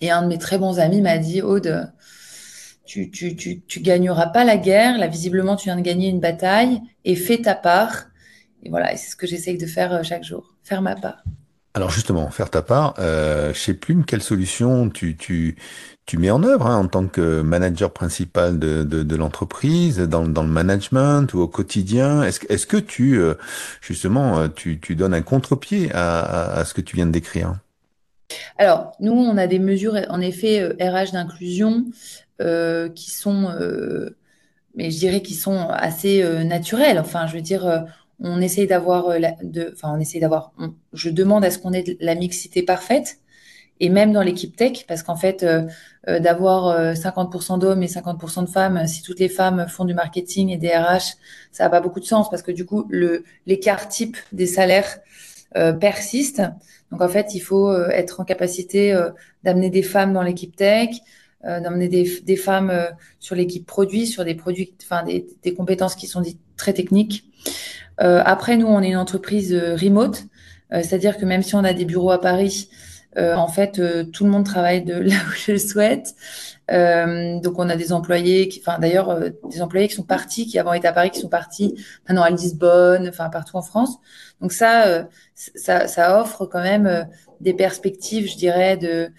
Et 0.00 0.10
un 0.10 0.22
de 0.22 0.28
mes 0.28 0.38
très 0.38 0.58
bons 0.58 0.78
amis 0.78 1.00
m'a 1.00 1.18
dit, 1.18 1.42
Aude, 1.42 1.92
tu, 2.84 3.10
tu, 3.10 3.36
tu, 3.36 3.62
tu 3.62 3.80
gagneras 3.80 4.26
pas 4.26 4.44
la 4.44 4.56
guerre. 4.56 4.98
Là, 4.98 5.06
visiblement, 5.08 5.56
tu 5.56 5.64
viens 5.64 5.76
de 5.76 5.82
gagner 5.82 6.08
une 6.08 6.20
bataille 6.20 6.80
et 7.04 7.16
fais 7.16 7.38
ta 7.38 7.54
part. 7.54 8.06
Et 8.62 8.70
voilà, 8.70 8.96
c'est 8.96 9.10
ce 9.10 9.16
que 9.16 9.26
j'essaye 9.26 9.58
de 9.58 9.66
faire 9.66 9.92
euh, 9.92 10.02
chaque 10.02 10.24
jour, 10.24 10.54
faire 10.62 10.82
ma 10.82 10.96
part. 10.96 11.22
Alors 11.74 11.90
justement, 11.90 12.30
faire 12.30 12.48
ta 12.48 12.62
part, 12.62 12.94
euh, 12.98 13.52
chez 13.52 13.74
Plume, 13.74 14.06
quelle 14.06 14.22
solution 14.22 14.88
tu, 14.88 15.14
tu, 15.14 15.56
tu 16.06 16.16
mets 16.16 16.30
en 16.30 16.42
œuvre 16.42 16.66
hein, 16.66 16.78
en 16.78 16.88
tant 16.88 17.06
que 17.06 17.42
manager 17.42 17.92
principal 17.92 18.58
de, 18.58 18.82
de, 18.82 19.02
de 19.02 19.16
l'entreprise, 19.16 19.98
dans, 19.98 20.26
dans 20.26 20.42
le 20.42 20.48
management 20.48 21.34
ou 21.34 21.40
au 21.40 21.48
quotidien 21.48 22.22
Est-ce 22.22 22.40
est 22.48 22.66
que 22.66 22.78
tu, 22.78 23.18
euh, 23.18 23.34
justement, 23.82 24.38
euh, 24.38 24.48
tu, 24.48 24.80
tu 24.80 24.96
donnes 24.96 25.12
un 25.12 25.20
contre-pied 25.20 25.92
à, 25.92 26.20
à, 26.20 26.60
à 26.60 26.64
ce 26.64 26.72
que 26.72 26.80
tu 26.80 26.96
viens 26.96 27.06
de 27.06 27.12
décrire? 27.12 27.56
Alors, 28.58 28.92
nous, 29.00 29.12
on 29.12 29.36
a 29.36 29.46
des 29.46 29.58
mesures, 29.58 29.96
en 30.08 30.20
effet, 30.20 30.66
RH 30.80 31.12
d'inclusion 31.12 31.84
euh, 32.40 32.88
qui 32.90 33.10
sont, 33.10 33.50
euh, 33.50 34.16
mais 34.74 34.90
je 34.90 34.98
dirais 34.98 35.22
qui 35.22 35.34
sont 35.34 35.68
assez 35.70 36.22
euh, 36.22 36.44
naturels. 36.44 36.98
Enfin, 36.98 37.26
je 37.26 37.34
veux 37.34 37.42
dire, 37.42 37.86
on 38.20 38.40
essaye 38.40 38.66
d'avoir, 38.66 39.06
enfin, 39.06 39.92
on 39.94 40.00
essaye 40.00 40.20
d'avoir. 40.20 40.52
Je 40.92 41.10
demande 41.10 41.44
à 41.44 41.50
ce 41.50 41.58
qu'on 41.58 41.72
ait 41.72 41.96
la 42.00 42.14
mixité 42.14 42.62
parfaite 42.62 43.18
et 43.78 43.90
même 43.90 44.12
dans 44.12 44.22
l'équipe 44.22 44.56
tech, 44.56 44.86
parce 44.88 45.02
qu'en 45.02 45.16
fait, 45.16 45.42
euh, 45.42 46.18
d'avoir 46.18 46.94
50% 46.94 47.58
d'hommes 47.58 47.82
et 47.82 47.88
50% 47.88 48.42
de 48.44 48.48
femmes, 48.48 48.86
si 48.86 49.02
toutes 49.02 49.20
les 49.20 49.28
femmes 49.28 49.66
font 49.68 49.84
du 49.84 49.92
marketing 49.92 50.48
et 50.50 50.56
des 50.56 50.70
RH, 50.70 51.16
ça 51.52 51.64
n'a 51.64 51.70
pas 51.70 51.80
beaucoup 51.82 52.00
de 52.00 52.06
sens, 52.06 52.30
parce 52.30 52.42
que 52.42 52.52
du 52.52 52.64
coup, 52.64 52.88
l'écart 53.44 53.88
type 53.88 54.16
des 54.32 54.46
salaires 54.46 54.98
euh, 55.56 55.72
persiste. 55.72 56.42
Donc 56.90 57.02
en 57.02 57.08
fait, 57.08 57.34
il 57.34 57.40
faut 57.40 57.74
être 57.74 58.20
en 58.20 58.24
capacité 58.24 58.96
d'amener 59.42 59.70
des 59.70 59.82
femmes 59.82 60.12
dans 60.12 60.22
l'équipe 60.22 60.54
tech, 60.54 60.90
euh, 61.46 61.60
d'emmener 61.60 61.86
des, 61.86 62.20
des, 62.24 62.34
femmes 62.34 62.70
euh, 62.70 62.86
sur 63.20 63.36
l'équipe 63.36 63.64
produit, 63.66 64.06
sur 64.06 64.24
des 64.24 64.34
produits, 64.34 64.74
enfin 64.82 65.04
des, 65.04 65.26
des, 65.44 65.54
compétences 65.54 65.94
qui 65.94 66.08
sont 66.08 66.20
dites 66.20 66.40
très 66.56 66.72
techniques. 66.72 67.24
Euh, 68.00 68.20
après, 68.24 68.56
nous, 68.56 68.66
on 68.66 68.80
est 68.82 68.88
une 68.88 68.96
entreprise 68.96 69.54
remote, 69.54 70.24
c'est-à-dire 70.72 71.18
que 71.18 71.24
même 71.24 71.42
si 71.42 71.54
on 71.54 71.62
a 71.62 71.72
des 71.72 71.84
bureaux 71.84 72.10
à 72.10 72.20
Paris, 72.20 72.68
en 73.16 73.48
fait, 73.48 73.80
tout 74.10 74.24
le 74.24 74.30
monde 74.30 74.44
travaille 74.44 74.82
de 74.82 74.94
là 74.94 75.14
où 75.28 75.32
je 75.46 75.52
le 75.52 75.58
souhaite. 75.58 76.16
Donc, 76.68 77.58
on 77.58 77.68
a 77.68 77.76
des 77.76 77.92
employés, 77.92 78.48
qui, 78.48 78.60
enfin 78.60 78.78
d'ailleurs, 78.78 79.20
des 79.48 79.62
employés 79.62 79.88
qui 79.88 79.94
sont 79.94 80.02
partis, 80.02 80.46
qui 80.46 80.58
avant 80.58 80.72
étaient 80.72 80.88
à 80.88 80.92
Paris, 80.92 81.10
qui 81.10 81.20
sont 81.20 81.28
partis 81.28 81.74
maintenant 82.08 82.22
à 82.22 82.30
Lisbonne, 82.30 83.08
enfin 83.08 83.28
partout 83.30 83.56
en 83.56 83.62
France. 83.62 83.98
Donc 84.40 84.52
ça, 84.52 85.06
ça, 85.34 85.86
ça 85.86 86.20
offre 86.20 86.46
quand 86.46 86.62
même 86.62 87.08
des 87.40 87.54
perspectives, 87.54 88.28
je 88.28 88.36
dirais, 88.36 88.76
de 88.76 89.10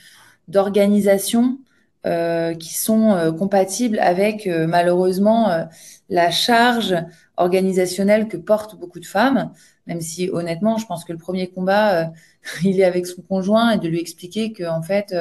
d'organisation 0.47 1.57
euh, 2.05 2.53
qui 2.53 2.73
sont 2.73 3.11
euh, 3.11 3.31
compatibles 3.31 3.99
avec 3.99 4.47
euh, 4.47 4.65
malheureusement 4.65 5.67
la 6.09 6.31
charge 6.31 6.95
organisationnelle 7.35 8.27
que 8.27 8.37
portent 8.37 8.79
beaucoup 8.79 8.99
de 8.99 9.05
femmes, 9.05 9.51
même 9.87 9.99
si 9.99 10.29
honnêtement, 10.31 10.77
je 10.77 10.85
pense 10.85 11.03
que 11.03 11.11
le 11.11 11.17
premier 11.17 11.47
combat, 11.49 12.11
il 12.63 12.79
est 12.79 12.85
avec 12.85 13.07
son 13.07 13.21
conjoint 13.23 13.71
et 13.71 13.77
de 13.77 13.87
lui 13.89 13.99
expliquer 13.99 14.53
que 14.53 14.63
en 14.63 14.81
fait, 14.81 15.13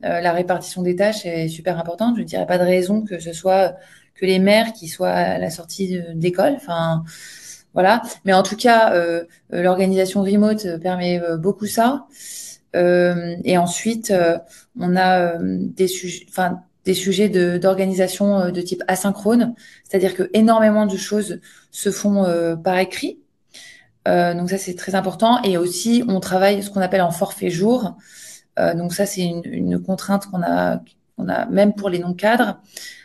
la 0.00 0.32
répartition 0.32 0.82
des 0.82 0.96
tâches 0.96 1.24
est 1.24 1.48
super 1.48 1.78
importante. 1.78 2.16
Je 2.16 2.22
ne 2.22 2.26
dirais 2.26 2.46
pas 2.46 2.58
de 2.58 2.64
raison 2.64 3.02
que 3.02 3.18
ce 3.18 3.32
soit 3.32 3.74
que 4.14 4.26
les 4.26 4.38
mères 4.38 4.72
qui 4.72 4.88
soient 4.88 5.10
à 5.10 5.38
la 5.38 5.50
sortie 5.50 6.00
d'école. 6.14 6.54
Enfin, 6.56 7.02
voilà. 7.74 8.02
Mais 8.24 8.32
en 8.32 8.42
tout 8.42 8.56
cas, 8.56 8.92
l'organisation 9.50 10.22
remote 10.22 10.78
permet 10.80 11.20
beaucoup 11.38 11.66
ça. 11.66 12.06
Euh, 12.76 13.36
et 13.44 13.58
ensuite, 13.58 14.10
euh, 14.10 14.38
on 14.78 14.96
a 14.96 15.20
euh, 15.20 15.38
des 15.40 15.88
sujets, 15.88 16.26
enfin 16.28 16.60
des 16.84 16.94
sujets 16.94 17.28
d'organisation 17.58 18.50
de, 18.52 18.60
type 18.60 18.84
asynchrone, 18.86 19.54
c'est-à-dire 19.82 20.14
que 20.14 20.30
énormément 20.34 20.86
de 20.86 20.96
choses 20.96 21.40
se 21.72 21.90
font 21.90 22.24
par 22.62 22.78
écrit. 22.78 23.18
donc 24.06 24.50
ça 24.50 24.56
c'est 24.56 24.76
très 24.76 24.94
important. 24.94 25.42
Et 25.42 25.58
aussi, 25.58 26.04
on 26.06 26.20
travaille 26.20 26.62
ce 26.62 26.70
qu'on 26.70 26.80
appelle 26.80 27.02
en 27.02 27.10
forfait 27.10 27.50
jour. 27.50 27.96
Donc 28.56 28.94
ça 28.94 29.04
c'est 29.06 29.22
une, 29.22 29.42
une, 29.44 29.82
contrainte 29.82 30.26
qu'on 30.26 30.42
a, 30.42 30.80
qu'on 31.16 31.28
a 31.28 31.46
même 31.46 31.74
pour 31.74 31.90
les 31.90 31.98
non 31.98 32.14
cadres, 32.14 32.60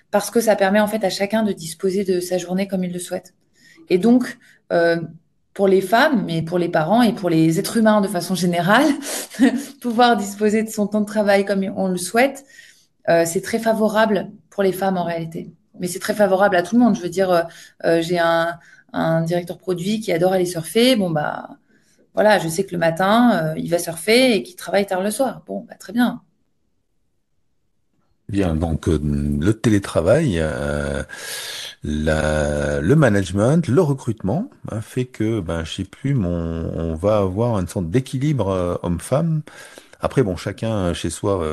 parce 0.10 0.32
que 0.32 0.40
ça 0.40 0.56
permet 0.56 0.80
en 0.80 0.88
fait 0.88 1.04
à 1.04 1.10
chacun 1.10 1.44
de 1.44 1.52
disposer 1.52 2.04
de 2.04 2.20
sa 2.20 2.38
journée 2.38 2.68
comme 2.68 2.84
il 2.84 2.94
le 2.94 3.00
souhaite. 3.00 3.34
Et 3.90 3.98
donc 3.98 4.38
pour 5.54 5.68
les 5.68 5.82
femmes, 5.82 6.24
mais 6.26 6.42
pour 6.42 6.58
les 6.58 6.70
parents 6.70 7.02
et 7.02 7.14
pour 7.14 7.30
les 7.30 7.60
êtres 7.60 7.78
humains 7.78 8.02
de 8.02 8.08
façon 8.08 8.36
générale, 8.36 8.88
pouvoir 9.82 10.16
disposer 10.16 10.64
de 10.64 10.70
son 10.70 10.88
temps 10.88 11.02
de 11.02 11.06
travail 11.06 11.46
comme 11.46 11.64
on 11.76 11.90
le 11.90 11.98
souhaite, 11.98 12.46
euh, 13.10 13.24
c'est 13.26 13.42
très 13.42 13.60
favorable 13.60 14.32
pour 14.50 14.64
les 14.64 14.72
femmes 14.72 14.98
en 14.98 15.04
réalité. 15.04 15.52
Mais 15.80 15.88
c'est 15.88 16.00
très 16.00 16.14
favorable 16.14 16.56
à 16.56 16.64
tout 16.64 16.76
le 16.76 16.82
monde. 16.82 16.96
Je 16.96 17.02
veux 17.02 17.10
dire, 17.10 17.32
euh, 17.32 17.42
euh 17.86 18.02
j'ai 18.02 18.20
un, 18.20 18.60
un, 18.94 19.22
directeur 19.22 19.58
produit 19.58 20.00
qui 20.00 20.12
adore 20.12 20.34
aller 20.34 20.46
surfer. 20.46 20.96
Bon, 20.96 21.10
bah, 21.10 21.50
voilà, 22.14 22.40
je 22.40 22.48
sais 22.48 22.66
que 22.66 22.72
le 22.72 22.78
matin, 22.78 23.32
euh, 23.34 23.54
il 23.58 23.70
va 23.70 23.80
surfer 23.80 24.36
et 24.36 24.44
qu'il 24.44 24.56
travaille 24.56 24.86
tard 24.86 25.02
le 25.02 25.12
soir. 25.12 25.44
Bon, 25.48 25.66
bah, 25.68 25.76
très 25.80 25.94
bien. 25.94 26.22
Bien, 28.28 28.56
donc 28.56 28.88
euh, 28.88 29.00
le 29.02 29.54
télétravail, 29.54 30.38
euh, 30.40 31.04
le 31.84 32.94
management, 32.96 33.68
le 33.68 33.82
recrutement 33.82 34.50
hein, 34.72 34.82
fait 34.82 35.06
que, 35.06 35.42
ben, 35.42 35.64
je 35.66 35.74
sais 35.76 35.84
plus, 35.84 36.16
on 36.16 36.96
va 36.96 37.18
avoir 37.18 37.60
une 37.60 37.68
sorte 37.68 37.90
d'équilibre 37.90 38.80
homme-femme. 38.84 39.42
Après, 40.00 40.24
bon, 40.24 40.36
chacun 40.36 40.94
chez 40.94 41.10
soi 41.10 41.44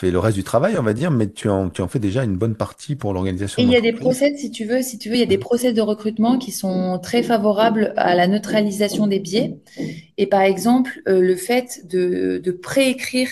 fait 0.00 0.10
le 0.10 0.18
reste 0.18 0.36
du 0.36 0.44
travail, 0.44 0.76
on 0.78 0.82
va 0.82 0.92
dire, 0.92 1.10
mais 1.10 1.28
tu 1.28 1.48
en, 1.48 1.70
tu 1.70 1.82
en 1.82 1.88
fais 1.88 1.98
déjà 1.98 2.24
une 2.24 2.36
bonne 2.36 2.54
partie 2.54 2.96
pour 2.96 3.12
l'organisation. 3.12 3.62
Et 3.62 3.64
il 3.64 3.70
y 3.70 3.76
a 3.76 3.80
des 3.80 3.92
process, 3.92 4.38
si 4.38 4.50
tu 4.50 4.64
veux, 4.64 4.82
si 4.82 4.98
tu 4.98 5.08
veux, 5.08 5.16
il 5.16 5.20
y 5.20 5.22
a 5.22 5.26
des 5.26 5.38
process 5.38 5.74
de 5.74 5.80
recrutement 5.82 6.38
qui 6.38 6.52
sont 6.52 6.98
très 7.02 7.22
favorables 7.22 7.92
à 7.96 8.14
la 8.14 8.26
neutralisation 8.26 9.06
des 9.06 9.18
biais. 9.18 9.58
Et 10.18 10.26
par 10.26 10.42
exemple, 10.42 11.02
le 11.06 11.36
fait 11.36 11.86
de, 11.88 12.38
de 12.42 12.50
préécrire 12.52 13.28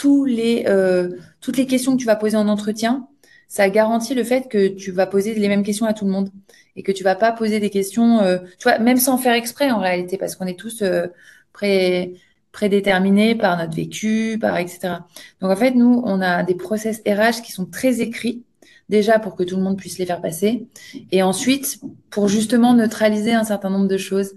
tous 0.00 0.24
les, 0.24 0.64
euh, 0.66 1.10
toutes 1.42 1.58
les 1.58 1.66
questions 1.66 1.92
que 1.92 2.00
tu 2.00 2.06
vas 2.06 2.16
poser 2.16 2.38
en 2.38 2.48
entretien, 2.48 3.06
ça 3.48 3.68
garantit 3.68 4.14
le 4.14 4.24
fait 4.24 4.48
que 4.48 4.68
tu 4.68 4.92
vas 4.92 5.06
poser 5.06 5.34
les 5.34 5.46
mêmes 5.46 5.62
questions 5.62 5.84
à 5.84 5.92
tout 5.92 6.06
le 6.06 6.10
monde 6.10 6.30
et 6.74 6.82
que 6.82 6.90
tu 6.90 7.04
vas 7.04 7.16
pas 7.16 7.32
poser 7.32 7.60
des 7.60 7.68
questions, 7.68 8.20
euh, 8.20 8.38
tu 8.58 8.62
vois, 8.62 8.78
même 8.78 8.96
sans 8.96 9.18
faire 9.18 9.34
exprès 9.34 9.70
en 9.70 9.78
réalité, 9.78 10.16
parce 10.16 10.36
qu'on 10.36 10.46
est 10.46 10.58
tous 10.58 10.80
euh, 10.80 11.06
pré, 11.52 12.14
prédéterminés 12.52 13.34
par 13.34 13.56
notre 13.56 13.74
vécu, 13.74 14.38
par 14.40 14.56
etc. 14.58 14.94
Donc 15.40 15.50
en 15.50 15.56
fait, 15.56 15.72
nous, 15.72 16.02
on 16.04 16.20
a 16.20 16.42
des 16.42 16.54
process 16.54 17.02
RH 17.06 17.42
qui 17.42 17.52
sont 17.52 17.66
très 17.66 18.00
écrits, 18.00 18.42
déjà 18.88 19.18
pour 19.18 19.36
que 19.36 19.42
tout 19.42 19.56
le 19.56 19.62
monde 19.62 19.76
puisse 19.76 19.98
les 19.98 20.06
faire 20.06 20.20
passer, 20.20 20.66
et 21.12 21.22
ensuite 21.22 21.80
pour 22.10 22.28
justement 22.28 22.74
neutraliser 22.74 23.32
un 23.32 23.44
certain 23.44 23.70
nombre 23.70 23.88
de 23.88 23.96
choses. 23.96 24.32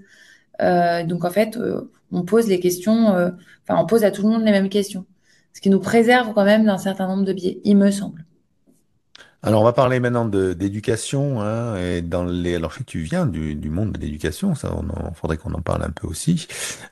Euh, 0.61 1.03
donc 1.03 1.25
en 1.25 1.31
fait, 1.31 1.57
euh, 1.57 1.89
on 2.11 2.23
pose 2.23 2.47
les 2.47 2.59
questions, 2.59 3.09
euh, 3.13 3.31
enfin 3.63 3.81
on 3.81 3.85
pose 3.85 4.03
à 4.03 4.11
tout 4.11 4.21
le 4.21 4.29
monde 4.29 4.43
les 4.43 4.51
mêmes 4.51 4.69
questions 4.69 5.05
ce 5.53 5.61
qui 5.61 5.69
nous 5.69 5.79
préserve 5.79 6.33
quand 6.33 6.43
même 6.43 6.65
d'un 6.65 6.77
certain 6.77 7.07
nombre 7.07 7.23
de 7.23 7.33
biais, 7.33 7.59
il 7.63 7.77
me 7.77 7.91
semble. 7.91 8.25
Alors, 9.45 9.59
on 9.59 9.65
va 9.65 9.73
parler 9.73 9.99
maintenant 9.99 10.25
d'éducation. 10.25 11.41
Hein, 11.41 11.75
et 11.77 12.01
dans 12.01 12.23
les... 12.23 12.55
Alors, 12.55 12.73
tu 12.87 12.99
viens 12.99 13.25
du, 13.25 13.69
monde 13.69 13.91
de 13.91 13.99
l'éducation, 13.99 14.55
ça, 14.55 14.73
on 14.73 15.13
faudrait 15.13 15.37
qu'on 15.37 15.53
en 15.53 15.61
parle 15.61 15.83
un 15.83 15.89
peu 15.89 16.07
aussi, 16.07 16.47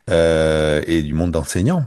euh, 0.10 0.82
et 0.86 1.02
du 1.02 1.14
monde 1.14 1.32
d'enseignants. 1.32 1.86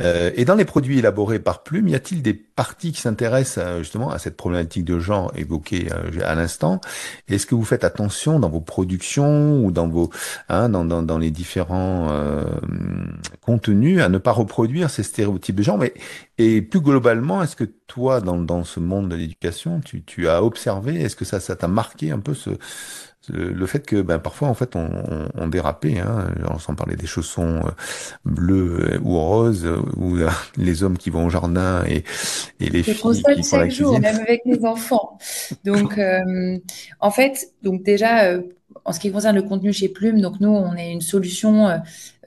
Euh, 0.00 0.30
et 0.34 0.44
dans 0.44 0.54
les 0.54 0.64
produits 0.64 0.98
élaborés 0.98 1.38
par 1.38 1.62
Plume, 1.62 1.88
y 1.88 1.94
a-t-il 1.94 2.22
des 2.22 2.34
parties 2.34 2.92
qui 2.92 3.00
s'intéressent 3.00 3.64
euh, 3.64 3.78
justement 3.78 4.10
à 4.10 4.18
cette 4.18 4.36
problématique 4.36 4.84
de 4.84 4.98
genre 4.98 5.32
évoquée 5.34 5.88
euh, 5.92 6.20
à 6.24 6.34
l'instant? 6.34 6.80
Est-ce 7.28 7.46
que 7.46 7.54
vous 7.54 7.64
faites 7.64 7.84
attention 7.84 8.38
dans 8.38 8.48
vos 8.48 8.60
productions 8.60 9.64
ou 9.64 9.70
dans 9.70 9.88
vos 9.88 10.10
hein, 10.48 10.68
dans, 10.68 10.84
dans, 10.84 11.02
dans, 11.02 11.18
les 11.18 11.30
différents 11.30 12.08
contenus 13.40 14.00
à 14.00 14.08
ne 14.08 14.18
pas 14.18 14.32
reproduire 14.32 14.90
ces 14.90 15.02
stéréotypes 15.02 15.56
de 15.56 15.62
genre? 15.62 15.78
Mais 15.78 15.94
Et 16.38 16.62
plus 16.62 16.80
globalement, 16.80 17.42
est-ce 17.42 17.56
que 17.56 17.64
toi, 17.64 18.20
dans, 18.20 18.38
dans 18.38 18.64
ce 18.64 18.80
monde 18.80 19.08
de 19.08 19.16
l'éducation, 19.16 19.80
tu, 19.80 20.02
tu 20.04 20.28
as 20.28 20.42
observé, 20.42 21.00
est-ce 21.00 21.16
que 21.16 21.24
ça, 21.24 21.40
ça 21.40 21.56
t'a 21.56 21.68
marqué 21.68 22.10
un 22.10 22.20
peu 22.20 22.34
ce, 22.34 22.50
le, 23.30 23.50
le 23.52 23.66
fait 23.66 23.84
que 23.86 24.00
ben, 24.02 24.18
parfois, 24.18 24.48
en 24.48 24.54
fait, 24.54 24.76
on, 24.76 24.88
on, 25.10 25.28
on 25.34 25.48
dérapait, 25.48 25.98
hein, 25.98 26.28
on 26.50 26.58
s'en 26.58 26.74
parlait 26.74 26.96
des 26.96 27.06
chaussons 27.06 27.62
euh, 27.66 27.70
bleus 28.24 29.00
ou 29.02 29.18
roses, 29.18 29.64
euh, 29.66 29.78
ou 29.96 30.16
euh, 30.18 30.28
les 30.56 30.82
hommes 30.82 30.98
qui 30.98 31.10
vont 31.10 31.26
au 31.26 31.30
jardin 31.30 31.84
et, 31.86 32.04
et 32.60 32.70
les 32.70 32.82
Je 32.82 32.92
filles 32.92 33.26
qui 33.34 33.42
font 33.44 33.58
la 33.58 33.68
chaque 33.68 33.70
jour, 33.70 34.00
cuisine. 34.00 34.00
même 34.00 34.20
avec 34.20 34.44
mes 34.46 34.64
enfants. 34.64 35.18
Donc, 35.64 35.98
euh, 35.98 36.58
en 37.00 37.10
fait, 37.10 37.52
donc 37.62 37.82
déjà, 37.82 38.24
euh, 38.24 38.42
en 38.84 38.92
ce 38.92 39.00
qui 39.00 39.10
concerne 39.12 39.36
le 39.36 39.42
contenu 39.42 39.72
chez 39.72 39.88
Plume, 39.88 40.20
donc 40.20 40.40
nous, 40.40 40.50
on 40.50 40.74
est 40.76 40.92
une 40.92 41.00
solution 41.00 41.68
euh, 41.68 41.78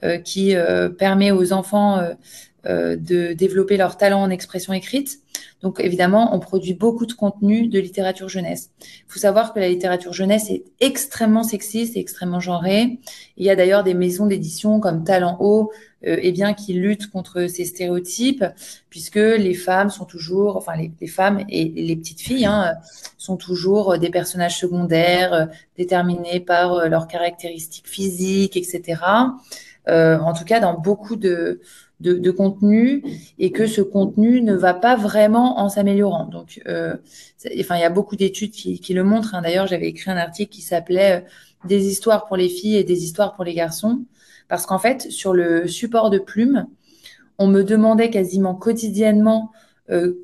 euh, 0.04 0.18
qui 0.18 0.54
euh, 0.54 0.88
permet 0.88 1.30
aux 1.30 1.52
enfants 1.52 1.98
euh, 1.98 2.02
euh, 2.10 2.14
de 2.64 3.32
développer 3.32 3.76
leur 3.76 3.96
talent 3.96 4.22
en 4.22 4.30
expression 4.30 4.72
écrite. 4.72 5.18
Donc, 5.62 5.78
évidemment, 5.78 6.34
on 6.34 6.40
produit 6.40 6.74
beaucoup 6.74 7.06
de 7.06 7.12
contenu 7.12 7.68
de 7.68 7.78
littérature 7.78 8.28
jeunesse. 8.28 8.70
Il 8.80 9.12
faut 9.12 9.20
savoir 9.20 9.54
que 9.54 9.60
la 9.60 9.68
littérature 9.68 10.12
jeunesse 10.12 10.50
est 10.50 10.64
extrêmement 10.80 11.44
sexiste 11.44 11.96
et 11.96 12.00
extrêmement 12.00 12.40
genrée. 12.40 12.98
Il 13.36 13.46
y 13.46 13.50
a 13.50 13.54
d'ailleurs 13.54 13.84
des 13.84 13.94
maisons 13.94 14.26
d'édition 14.26 14.80
comme 14.80 15.04
Talent 15.04 15.36
Haut, 15.38 15.70
euh, 16.04 16.16
eh 16.20 16.32
bien, 16.32 16.52
qui 16.52 16.72
luttent 16.72 17.08
contre 17.10 17.46
ces 17.46 17.64
stéréotypes 17.64 18.44
puisque 18.90 19.14
les 19.14 19.54
femmes 19.54 19.90
sont 19.90 20.04
toujours, 20.04 20.56
enfin 20.56 20.72
les, 20.76 21.06
femmes 21.06 21.44
et 21.48 21.64
les 21.64 21.94
petites 21.94 22.20
filles 22.20 22.46
hein, 22.46 22.74
sont 23.16 23.36
toujours 23.36 23.98
des 23.98 24.10
personnages 24.10 24.58
secondaires 24.58 25.32
euh, 25.32 25.46
déterminés 25.78 26.40
par 26.40 26.74
euh, 26.74 26.88
leurs 26.88 27.06
caractéristiques 27.06 27.86
physiques, 27.86 28.56
etc. 28.56 28.96
Euh, 29.88 30.18
en 30.18 30.32
tout 30.32 30.44
cas, 30.44 30.60
dans 30.60 30.78
beaucoup 30.78 31.16
de, 31.16 31.60
de, 32.02 32.12
de 32.26 32.30
contenus, 32.30 33.02
et 33.38 33.50
que 33.56 33.66
ce 33.66 33.82
contenu 33.82 34.42
ne 34.42 34.54
va 34.54 34.74
pas 34.74 34.96
vraiment 34.96 35.48
en 35.62 35.68
s'améliorant. 35.68 36.26
Donc, 36.26 36.60
euh, 36.66 36.96
enfin, 37.60 37.76
il 37.76 37.80
y 37.80 37.84
a 37.92 37.94
beaucoup 37.98 38.16
d'études 38.16 38.50
qui, 38.50 38.80
qui 38.84 38.92
le 38.94 39.04
montrent. 39.04 39.34
hein. 39.34 39.42
D'ailleurs, 39.42 39.66
j'avais 39.66 39.88
écrit 39.88 40.10
un 40.10 40.16
article 40.16 40.50
qui 40.56 40.62
s'appelait 40.62 41.12
euh, 41.18 41.20
Des 41.64 41.86
histoires 41.86 42.26
pour 42.26 42.36
les 42.36 42.48
filles 42.48 42.76
et 42.82 42.84
des 42.84 43.00
histoires 43.06 43.32
pour 43.36 43.44
les 43.44 43.54
garçons, 43.54 43.96
parce 44.48 44.64
qu'en 44.66 44.80
fait, 44.80 45.00
sur 45.10 45.32
le 45.32 45.68
support 45.68 46.10
de 46.10 46.18
plumes, 46.18 46.66
on 47.38 47.46
me 47.46 47.62
demandait 47.62 48.10
quasiment 48.10 48.54
quotidiennement 48.66 49.52
euh, 49.88 50.20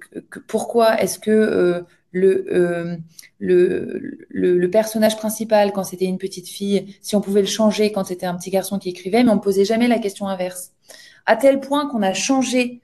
pourquoi 0.48 1.00
est-ce 1.02 1.18
que 1.18 1.30
euh, 1.30 1.80
le, 2.10 2.32
euh, 2.50 2.96
le, 3.38 3.56
le, 4.40 4.58
le 4.58 4.70
personnage 4.70 5.16
principal, 5.16 5.72
quand 5.72 5.84
c'était 5.84 6.10
une 6.14 6.18
petite 6.18 6.48
fille, 6.48 6.80
si 7.00 7.14
on 7.16 7.20
pouvait 7.20 7.44
le 7.48 7.52
changer 7.60 7.92
quand 7.92 8.04
c'était 8.04 8.26
un 8.26 8.36
petit 8.36 8.50
garçon 8.50 8.78
qui 8.80 8.88
écrivait, 8.88 9.22
mais 9.22 9.30
on 9.30 9.38
posait 9.38 9.64
jamais 9.72 9.88
la 9.88 9.98
question 9.98 10.26
inverse. 10.26 10.72
À 11.28 11.36
tel 11.36 11.60
point 11.60 11.86
qu'on 11.88 12.00
a 12.00 12.14
changé 12.14 12.80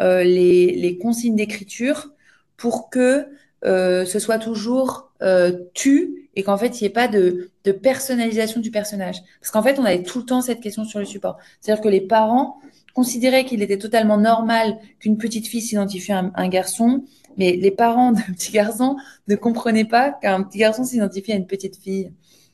euh, 0.00 0.22
les, 0.22 0.76
les 0.76 0.98
consignes 0.98 1.34
d'écriture 1.34 2.10
pour 2.58 2.90
que 2.90 3.26
euh, 3.64 4.04
ce 4.04 4.18
soit 4.18 4.38
toujours 4.38 5.10
euh, 5.22 5.52
tu 5.72 6.28
et 6.36 6.42
qu'en 6.42 6.58
fait 6.58 6.78
il 6.80 6.84
n'y 6.84 6.86
ait 6.88 6.92
pas 6.92 7.08
de, 7.08 7.50
de 7.64 7.72
personnalisation 7.72 8.60
du 8.60 8.70
personnage. 8.70 9.16
Parce 9.40 9.50
qu'en 9.50 9.62
fait 9.62 9.78
on 9.78 9.84
avait 9.84 10.02
tout 10.02 10.18
le 10.18 10.26
temps 10.26 10.42
cette 10.42 10.60
question 10.60 10.84
sur 10.84 10.98
le 10.98 11.06
support. 11.06 11.38
C'est-à-dire 11.60 11.82
que 11.82 11.88
les 11.88 12.02
parents 12.02 12.60
considéraient 12.94 13.46
qu'il 13.46 13.62
était 13.62 13.78
totalement 13.78 14.18
normal 14.18 14.78
qu'une 14.98 15.16
petite 15.16 15.46
fille 15.46 15.62
s'identifie 15.62 16.12
à 16.12 16.18
un, 16.18 16.32
un 16.34 16.48
garçon, 16.48 17.04
mais 17.38 17.52
les 17.56 17.70
parents 17.70 18.12
de 18.12 18.20
petits 18.32 18.52
garçons 18.52 18.96
ne 19.26 19.36
comprenaient 19.36 19.86
pas 19.86 20.10
qu'un 20.10 20.42
petit 20.42 20.58
garçon 20.58 20.84
s'identifie 20.84 21.32
à 21.32 21.36
une 21.36 21.46
petite 21.46 21.76
fille. 21.76 22.12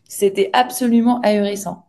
C'était 0.08 0.50
absolument 0.52 1.20
ahurissant. 1.22 1.85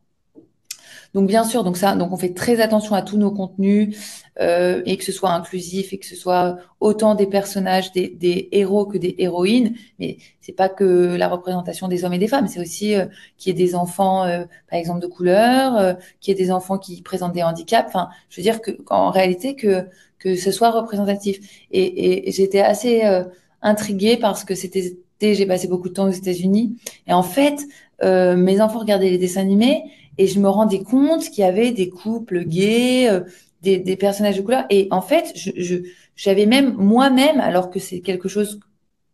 Donc 1.18 1.28
bien 1.28 1.44
sûr, 1.44 1.64
donc 1.64 1.78
ça, 1.78 1.96
donc 1.96 2.12
on 2.12 2.16
fait 2.16 2.36
très 2.36 2.62
attention 2.62 2.94
à 2.94 3.02
tous 3.02 3.18
nos 3.18 3.32
contenus 3.32 3.98
euh, 4.40 4.84
et 4.86 4.98
que 4.98 5.04
ce 5.04 5.12
soit 5.12 5.32
inclusif 5.32 5.92
et 5.92 5.98
que 5.98 6.06
ce 6.06 6.16
soit 6.16 6.58
autant 6.80 7.16
des 7.16 7.26
personnages, 7.26 7.92
des, 7.92 8.08
des 8.08 8.50
héros 8.52 8.86
que 8.86 9.00
des 9.00 9.16
héroïnes. 9.18 9.74
Mais 9.98 10.18
c'est 10.42 10.52
pas 10.52 10.70
que 10.70 11.16
la 11.16 11.28
représentation 11.28 11.88
des 11.88 12.06
hommes 12.06 12.14
et 12.14 12.20
des 12.20 12.28
femmes, 12.28 12.48
c'est 12.48 12.60
aussi 12.60 12.94
euh, 12.94 13.08
qu'il 13.40 13.50
y 13.50 13.60
ait 13.60 13.66
des 13.66 13.74
enfants, 13.74 14.26
euh, 14.26 14.44
par 14.70 14.78
exemple 14.78 15.00
de 15.00 15.08
couleur, 15.08 15.76
euh, 15.78 15.94
qu'il 16.20 16.38
y 16.38 16.40
ait 16.40 16.44
des 16.46 16.52
enfants 16.52 16.78
qui 16.78 17.02
présentent 17.02 17.34
des 17.34 17.42
handicaps. 17.42 17.88
Enfin, 17.88 18.10
je 18.30 18.38
veux 18.38 18.44
dire 18.44 18.62
que 18.62 18.78
en 18.92 19.10
réalité 19.10 19.56
que 19.56 19.88
que 20.20 20.36
ce 20.36 20.52
soit 20.52 20.70
représentatif. 20.70 21.40
Et, 21.72 21.82
et, 21.82 22.30
et 22.30 22.32
j'étais 22.32 22.62
assez 22.62 23.06
euh, 23.06 23.24
intriguée 23.64 24.18
parce 24.18 24.44
que 24.44 24.54
c'était 24.54 24.94
j'ai 25.20 25.46
passé 25.48 25.68
beaucoup 25.68 25.90
de 25.90 25.94
temps 25.96 26.08
aux 26.08 26.12
États-Unis 26.12 26.78
et 27.08 27.14
en 27.14 27.24
fait 27.24 27.60
euh, 28.04 28.36
mes 28.36 28.62
enfants 28.62 28.80
regardaient 28.80 29.10
les 29.10 29.18
dessins 29.18 29.42
animés 29.42 29.82
et 30.18 30.28
je 30.28 30.40
me 30.40 30.50
rendais 30.50 30.84
compte 30.84 31.24
qu'il 31.30 31.44
y 31.44 31.48
avait 31.48 31.72
des 31.72 31.90
couples 31.90 32.44
gays, 32.46 33.10
euh, 33.10 33.22
des, 33.62 33.78
des 33.78 33.96
personnages 33.96 34.38
de 34.38 34.42
couleur. 34.42 34.66
Et 34.70 34.88
en 34.92 35.02
fait, 35.02 35.34
je, 35.36 35.52
je, 35.56 35.76
j'avais 36.16 36.46
même 36.46 36.74
moi-même, 36.76 37.40
alors 37.40 37.70
que 37.70 37.80
c'est 37.80 38.02
quelque 38.02 38.30
chose 38.30 38.60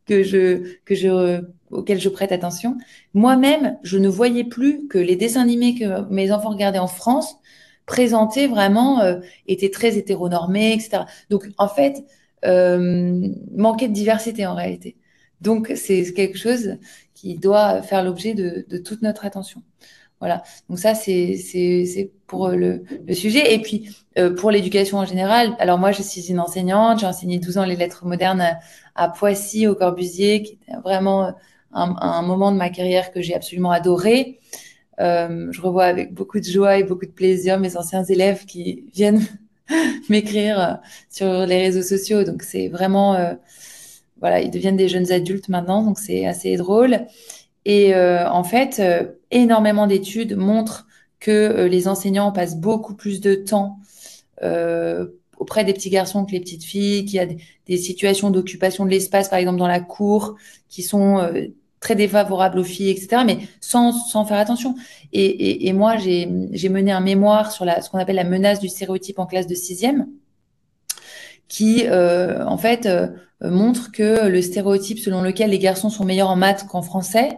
que 0.05 0.23
je, 0.23 0.77
que 0.85 0.95
je, 0.95 1.41
auquel 1.71 1.99
je 1.99 2.09
prête 2.09 2.31
attention, 2.31 2.77
moi-même, 3.13 3.77
je 3.83 3.97
ne 3.97 4.07
voyais 4.09 4.43
plus 4.43 4.87
que 4.87 4.97
les 4.97 5.15
dessins 5.15 5.41
animés 5.41 5.75
que 5.75 6.09
mes 6.09 6.31
enfants 6.31 6.49
regardaient 6.49 6.79
en 6.79 6.87
France 6.87 7.37
présentaient 7.85 8.47
vraiment, 8.47 9.01
euh, 9.01 9.19
étaient 9.47 9.69
très 9.69 9.97
hétéronormés, 9.97 10.73
etc. 10.73 11.03
Donc, 11.29 11.49
en 11.57 11.67
fait, 11.67 12.03
euh, 12.45 13.27
manquait 13.55 13.87
de 13.87 13.93
diversité 13.93 14.45
en 14.45 14.55
réalité. 14.55 14.97
Donc, 15.41 15.71
c'est 15.75 16.13
quelque 16.13 16.37
chose 16.37 16.77
qui 17.13 17.35
doit 17.35 17.81
faire 17.81 18.03
l'objet 18.03 18.33
de, 18.33 18.65
de 18.69 18.77
toute 18.77 19.01
notre 19.01 19.25
attention. 19.25 19.61
Voilà. 20.23 20.41
Donc 20.69 20.79
ça, 20.79 20.95
c'est 20.95 22.11
pour 22.27 22.47
le, 22.47 22.83
le 23.05 23.13
sujet. 23.13 23.53
Et 23.53 23.59
puis 23.59 23.89
euh, 24.17 24.33
pour 24.33 24.51
l'éducation 24.51 24.99
en 24.99 25.05
général. 25.05 25.53
Alors 25.59 25.77
moi, 25.77 25.91
je 25.91 26.01
suis 26.01 26.31
une 26.31 26.39
enseignante. 26.39 27.01
J'ai 27.01 27.05
enseigné 27.05 27.39
12 27.39 27.57
ans 27.57 27.65
les 27.65 27.75
lettres 27.75 28.05
modernes 28.05 28.39
à, 28.39 28.59
à 28.95 29.09
Poissy, 29.09 29.67
au 29.67 29.75
Corbusier, 29.75 30.43
qui 30.43 30.53
était 30.53 30.79
vraiment 30.81 31.33
un, 31.73 31.95
un 31.99 32.21
moment 32.21 32.53
de 32.53 32.57
ma 32.57 32.69
carrière 32.69 33.11
que 33.11 33.21
j'ai 33.21 33.35
absolument 33.35 33.71
adoré. 33.71 34.39
Euh, 35.01 35.51
je 35.51 35.59
revois 35.59 35.83
avec 35.83 36.13
beaucoup 36.13 36.39
de 36.39 36.45
joie 36.45 36.77
et 36.77 36.85
beaucoup 36.85 37.05
de 37.05 37.11
plaisir 37.11 37.59
mes 37.59 37.75
anciens 37.75 38.05
élèves 38.05 38.45
qui 38.45 38.85
viennent 38.93 39.27
m'écrire 40.07 40.79
sur 41.09 41.45
les 41.45 41.63
réseaux 41.63 41.81
sociaux. 41.81 42.23
Donc 42.23 42.43
c'est 42.43 42.69
vraiment 42.69 43.15
euh, 43.15 43.33
voilà, 44.21 44.39
ils 44.39 44.51
deviennent 44.51 44.77
des 44.77 44.87
jeunes 44.87 45.11
adultes 45.11 45.49
maintenant, 45.49 45.83
donc 45.83 45.99
c'est 45.99 46.25
assez 46.25 46.55
drôle. 46.55 47.07
Et 47.65 47.93
euh, 47.93 48.29
en 48.29 48.43
fait, 48.43 48.79
euh, 48.79 49.03
énormément 49.31 49.87
d'études 49.87 50.35
montrent 50.35 50.87
que 51.19 51.31
euh, 51.31 51.67
les 51.67 51.87
enseignants 51.87 52.31
passent 52.31 52.57
beaucoup 52.57 52.95
plus 52.95 53.21
de 53.21 53.35
temps 53.35 53.79
auprès 55.39 55.63
des 55.63 55.71
petits 55.73 55.89
garçons 55.89 56.25
que 56.25 56.33
les 56.33 56.41
petites 56.41 56.65
filles, 56.65 57.05
qu'il 57.05 57.15
y 57.15 57.19
a 57.19 57.25
des, 57.25 57.77
situations 57.77 58.29
d'occupation 58.29 58.83
de 58.83 58.89
l'espace, 58.89 59.29
par 59.29 59.39
exemple 59.39 59.57
dans 59.57 59.67
la 59.67 59.79
cour, 59.79 60.35
qui 60.67 60.83
sont 60.83 61.25
très 61.79 61.95
défavorables 61.95 62.59
aux 62.59 62.63
filles, 62.65 62.89
etc., 62.89 63.23
mais 63.25 63.37
sans, 63.61 63.93
sans 63.93 64.25
faire 64.25 64.37
attention. 64.37 64.75
Et, 65.13 65.23
et, 65.23 65.67
et 65.67 65.71
moi, 65.71 65.95
j'ai 65.95 66.25
mené 66.25 66.91
un 66.91 66.99
mémoire 66.99 67.53
sur 67.53 67.63
la, 67.63 67.81
ce 67.81 67.89
qu'on 67.89 67.99
appelle 67.99 68.17
la 68.17 68.25
menace 68.25 68.59
du 68.59 68.67
stéréotype 68.67 69.17
en 69.17 69.27
classe 69.27 69.47
de 69.47 69.55
sixième, 69.55 70.07
qui, 71.53 71.85
euh, 71.85 72.43
en 72.47 72.57
fait, 72.57 72.87
euh, 72.87 73.09
montre 73.39 73.91
que 73.91 74.27
le 74.27 74.41
stéréotype 74.41 74.97
selon 74.97 75.21
lequel 75.21 75.51
les 75.51 75.59
garçons 75.59 75.91
sont 75.91 76.03
meilleurs 76.03 76.31
en 76.31 76.35
maths 76.35 76.65
qu'en 76.67 76.81
français, 76.81 77.37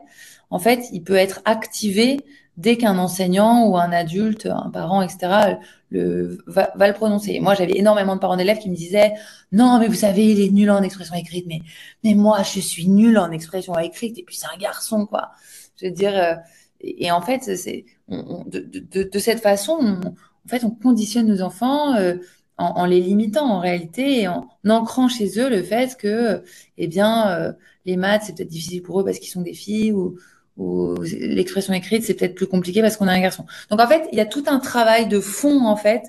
en 0.49 0.58
fait, 0.58 0.86
il 0.93 1.04
peut 1.04 1.17
être 1.17 1.41
activé 1.43 2.21
dès 2.56 2.78
qu'un 2.78 2.97
enseignant 2.97 3.67
ou 3.67 3.78
un 3.78 3.91
adulte, 3.91 4.45
un 4.45 4.69
parent, 4.69 5.01
etc., 5.01 5.58
le, 5.89 6.38
va, 6.47 6.71
va 6.75 6.88
le 6.88 6.93
prononcer. 6.93 7.41
Moi, 7.41 7.56
j'avais 7.56 7.78
énormément 7.78 8.15
de 8.15 8.21
parents 8.21 8.38
d'élèves 8.38 8.60
qui 8.60 8.69
me 8.69 8.75
disaient 8.75 9.15
Non, 9.51 9.80
mais 9.80 9.88
vous 9.88 9.95
savez, 9.95 10.32
il 10.32 10.39
est 10.39 10.49
nul 10.49 10.71
en 10.71 10.82
expression 10.82 11.15
écrite, 11.15 11.45
mais, 11.49 11.60
mais 12.06 12.13
moi, 12.13 12.41
je 12.41 12.62
suis 12.62 12.88
nul 12.88 13.17
en 13.17 13.32
expression 13.32 13.78
écrite, 13.78 14.17
et 14.17 14.23
puis 14.23 14.38
c'est 14.38 14.47
un 14.47 14.58
garçon, 14.58 15.06
quoi. 15.06 15.32
Je 15.75 15.88
veux 15.88 15.91
dire, 15.91 16.17
euh, 16.17 16.36
et, 16.80 17.12
en 17.12 17.21
fait, 17.21 17.58
c'est 17.58 17.84
de, 18.08 18.60
de, 18.60 19.04
de, 19.12 19.19
cette 19.19 19.41
façon, 19.41 19.78
on, 19.82 19.99
en 20.08 20.47
fait, 20.47 20.63
on 20.63 20.71
conditionne 20.71 21.28
nos 21.28 21.41
enfants. 21.41 21.95
Euh, 21.95 22.15
en, 22.58 22.65
en, 22.65 22.86
les 22.86 23.02
limitant 23.02 23.46
en 23.46 23.60
réalité 23.60 24.22
et 24.22 24.28
en 24.28 24.50
ancrant 24.68 25.08
chez 25.10 25.39
eux 25.39 25.50
le 25.50 25.63
fait 25.63 25.98
que, 25.98 26.44
eh 26.78 26.88
bien, 26.88 27.30
euh, 27.30 27.54
les 27.86 27.98
maths, 27.98 28.24
c'est 28.26 28.36
peut-être 28.36 28.50
difficile 28.50 28.82
pour 28.82 29.02
eux 29.02 29.06
parce 29.06 29.20
qu'ils 29.20 29.32
sont 29.32 29.41
des 29.41 29.54
filles 29.54 29.91
ou, 29.91 30.18
ou 30.58 30.96
l'expression 31.04 31.74
écrite, 31.74 32.04
c'est 32.04 32.13
peut-être 32.13 32.36
plus 32.36 32.48
compliqué 32.48 32.82
parce 32.82 32.98
qu'on 32.98 33.08
a 33.08 33.13
un 33.13 33.22
garçon. 33.22 33.46
Donc, 33.70 33.80
en 33.82 33.88
fait, 33.88 34.08
il 34.12 34.18
y 34.18 34.22
a 34.22 34.26
tout 34.26 34.44
un 34.48 34.60
travail 34.60 35.08
de 35.08 35.20
fond, 35.20 35.65
en 35.65 35.76
fait, 35.76 36.04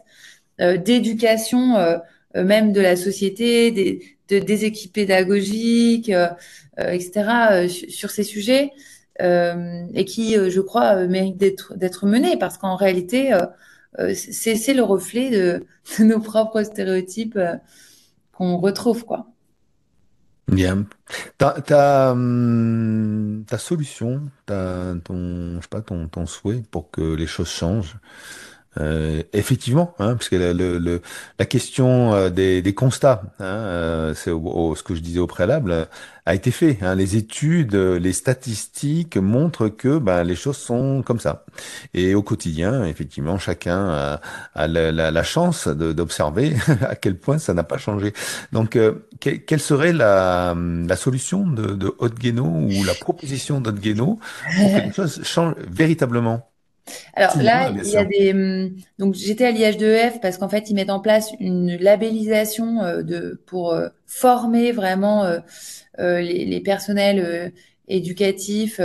euh, 0.61 0.77
d'éducation, 0.77 1.77
euh, 1.77 1.99
même 2.35 2.73
de 2.73 2.81
la 2.81 2.97
société, 2.97 3.71
des, 3.73 4.17
de, 4.29 4.39
des 4.39 4.65
équipes 4.65 4.93
pédagogiques, 4.93 6.11
euh, 6.11 6.29
etc., 6.79 7.69
sur, 7.69 8.11
ces 8.11 8.23
sujets, 8.23 8.73
euh, 9.23 9.87
et 9.95 10.05
qui, 10.05 10.35
je 10.35 10.61
crois, 10.61 11.07
méritent 11.07 11.39
d'être 11.39 12.07
menés 12.07 12.37
parce 12.37 12.59
qu'en 12.59 12.77
réalité, 12.77 13.33
euh, 13.33 13.47
c'est 14.15 14.75
le 14.75 14.83
reflet 14.83 15.31
de, 15.31 15.67
nos 16.05 16.21
propres 16.21 16.63
stéréotypes 16.63 17.37
euh, 17.37 17.57
qu'on 18.33 18.59
retrouve, 18.59 19.05
quoi. 19.05 19.27
Bien. 20.49 20.87
Ta, 21.39 22.13
hum, 22.13 23.45
ta 23.49 23.59
solution, 23.59 24.31
ta, 24.47 24.95
ton 25.05 26.27
souhait 26.27 26.63
pour 26.71 26.91
que 26.93 27.15
les 27.15 27.27
choses 27.27 27.49
changent, 27.49 27.97
Euh, 28.79 29.23
effectivement, 29.33 29.95
hein, 29.99 30.17
parce 30.17 30.29
que 30.29 30.37
le, 30.37 30.53
le- 30.53 30.79
le- 30.79 31.01
la 31.39 31.47
question 31.47 32.13
euh, 32.13 32.29
des, 32.29 32.61
des 32.61 32.75
constats, 32.75 33.23
hein, 33.41 33.45
euh, 33.45 34.15
c'est 34.15 34.31
au- 34.31 34.41
au- 34.43 34.77
ce 34.77 34.83
que 34.83 34.95
je 34.95 35.01
disais 35.01 35.19
au 35.19 35.27
préalable, 35.27 35.71
euh, 35.73 35.85
a 36.27 36.35
été 36.35 36.51
fait. 36.51 36.79
hein. 36.83 36.95
Les 36.95 37.17
études, 37.17 37.75
euh, 37.75 37.99
les 37.99 38.13
statistiques 38.13 39.17
montrent 39.17 39.69
que 39.69 39.97
ben, 39.99 40.25
les 40.25 40.35
choses 40.37 40.59
sont 40.59 41.03
comme 41.03 41.21
ça. 41.21 41.45
Et 41.95 42.15
au 42.15 42.23
quotidien, 42.23 42.85
effectivement, 42.85 43.39
chacun 43.39 43.89
a, 43.89 44.21
a 44.55 44.67
la, 44.69 44.93
la- 44.93 45.11
la 45.11 45.23
chance 45.23 45.69
de- 45.69 45.93
d'observer 45.93 46.55
à 46.83 46.97
quel 46.97 47.17
point 47.19 47.39
ça 47.39 47.55
n'a 47.55 47.65
pas 47.65 47.79
changé. 47.79 48.13
Donc, 48.53 48.77
euh, 48.77 49.07
que- 49.21 49.31
quelle 49.31 49.61
serait 49.61 49.93
la, 49.93 50.55
la 50.57 50.97
solution 50.97 51.47
de, 51.47 51.75
de 51.75 51.95
Haute 51.99 52.19
Guéno 52.19 52.45
ou 52.47 52.85
la 52.85 52.95
proposition 52.95 53.61
d'Haute 53.61 53.81
Guéno 53.81 54.19
pour 54.55 54.73
que 54.73 54.81
les 54.81 54.93
choses 54.93 55.23
changent 55.25 55.55
véritablement? 55.69 56.51
Alors 57.15 57.37
là, 57.39 57.71
il 57.71 57.89
y 57.89 57.97
a 57.97 58.05
des. 58.05 58.33
hum, 58.33 58.77
Donc 58.99 59.15
j'étais 59.15 59.47
à 59.47 59.53
l'IH2F 59.53 60.21
parce 60.21 60.39
qu'en 60.39 60.49
fait, 60.49 60.71
ils 60.71 60.75
mettent 60.75 60.91
en 60.91 61.01
place 61.01 61.33
une 61.41 61.77
labellisation 61.77 62.83
euh, 62.83 63.03
de, 63.03 63.41
pour 63.47 63.73
euh, 63.73 63.89
former 64.07 64.73
vraiment 64.73 65.25
euh, 65.25 65.41
les, 65.99 66.45
les 66.45 66.61
personnels 66.61 67.53
éducatifs 67.89 68.81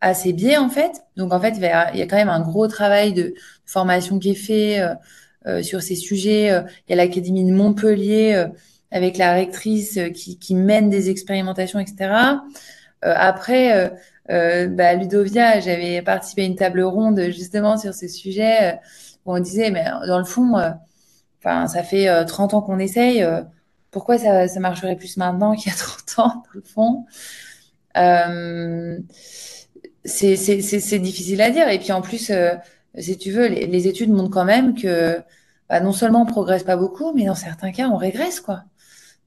à 0.00 0.14
ces 0.14 0.32
biais, 0.32 0.56
en 0.56 0.68
fait. 0.70 1.02
Donc 1.16 1.32
en 1.32 1.40
fait, 1.40 1.54
il 1.56 1.62
y 1.62 1.66
a, 2.02 2.06
quand 2.06 2.16
même 2.16 2.28
un 2.28 2.40
gros 2.40 2.68
travail 2.68 3.12
de 3.12 3.34
formation 3.66 4.18
qui 4.18 4.30
est 4.30 4.34
fait 4.34 4.82
sur 5.62 5.82
ces 5.82 5.94
sujets. 5.94 6.46
Il 6.46 6.90
y 6.90 6.92
a 6.92 6.96
l'Académie 6.96 7.44
de 7.44 7.52
Montpellier 7.52 8.46
avec 8.90 9.16
la 9.16 9.34
rectrice 9.34 9.98
qui, 10.14 10.38
qui 10.38 10.54
mène 10.54 10.90
des 10.90 11.10
expérimentations, 11.10 11.78
etc. 11.78 12.40
Après, 13.02 13.92
euh, 14.30 14.66
euh, 14.66 14.68
bah, 14.68 14.94
Ludovia, 14.94 15.60
j'avais 15.60 16.02
participé 16.02 16.42
à 16.42 16.44
une 16.46 16.56
table 16.56 16.82
ronde 16.82 17.20
justement 17.30 17.76
sur 17.76 17.94
ce 17.94 18.08
sujet 18.08 18.74
euh, 18.74 18.76
où 19.26 19.34
on 19.34 19.40
disait, 19.40 19.70
mais 19.70 19.84
dans 20.06 20.18
le 20.18 20.24
fond, 20.24 20.56
euh, 20.58 20.70
enfin, 21.38 21.66
ça 21.66 21.82
fait 21.82 22.08
euh, 22.08 22.24
30 22.24 22.54
ans 22.54 22.62
qu'on 22.62 22.78
essaye, 22.78 23.22
euh, 23.22 23.42
pourquoi 23.90 24.18
ça, 24.18 24.46
marcherait 24.60 24.96
plus 24.96 25.16
maintenant 25.16 25.54
qu'il 25.54 25.70
y 25.72 25.74
a 25.74 25.78
30 25.78 26.18
ans, 26.18 26.34
dans 26.36 26.42
le 26.54 26.62
fond? 26.62 27.06
Euh, 27.96 28.98
c'est 30.04 30.98
difficile 30.98 31.42
à 31.42 31.50
dire. 31.50 31.68
Et 31.68 31.78
puis 31.78 31.92
en 31.92 32.02
plus, 32.02 32.30
euh, 32.30 32.54
si 32.98 33.18
tu 33.18 33.30
veux, 33.30 33.46
les, 33.48 33.88
études 33.88 34.10
montrent 34.10 34.30
quand 34.30 34.44
même 34.44 34.74
que 34.74 35.18
bah, 35.68 35.80
non 35.80 35.92
seulement 35.92 36.22
on 36.22 36.26
progresse 36.26 36.64
pas 36.64 36.76
beaucoup, 36.76 37.12
mais 37.14 37.24
dans 37.26 37.34
certains 37.34 37.72
cas, 37.72 37.88
on 37.88 37.96
régresse, 37.96 38.40
quoi. 38.40 38.64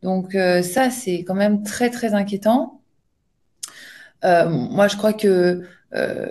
Donc 0.02 0.36
euh, 0.36 0.62
ça, 0.62 0.90
c'est 0.90 1.24
quand 1.24 1.36
même 1.36 1.64
très, 1.64 1.90
très 1.90 2.14
inquiétant. 2.14 2.82
Euh, 4.24 4.50
moi, 4.50 4.88
je 4.88 4.98
crois 4.98 5.14
que 5.14 5.64
euh, 5.94 6.28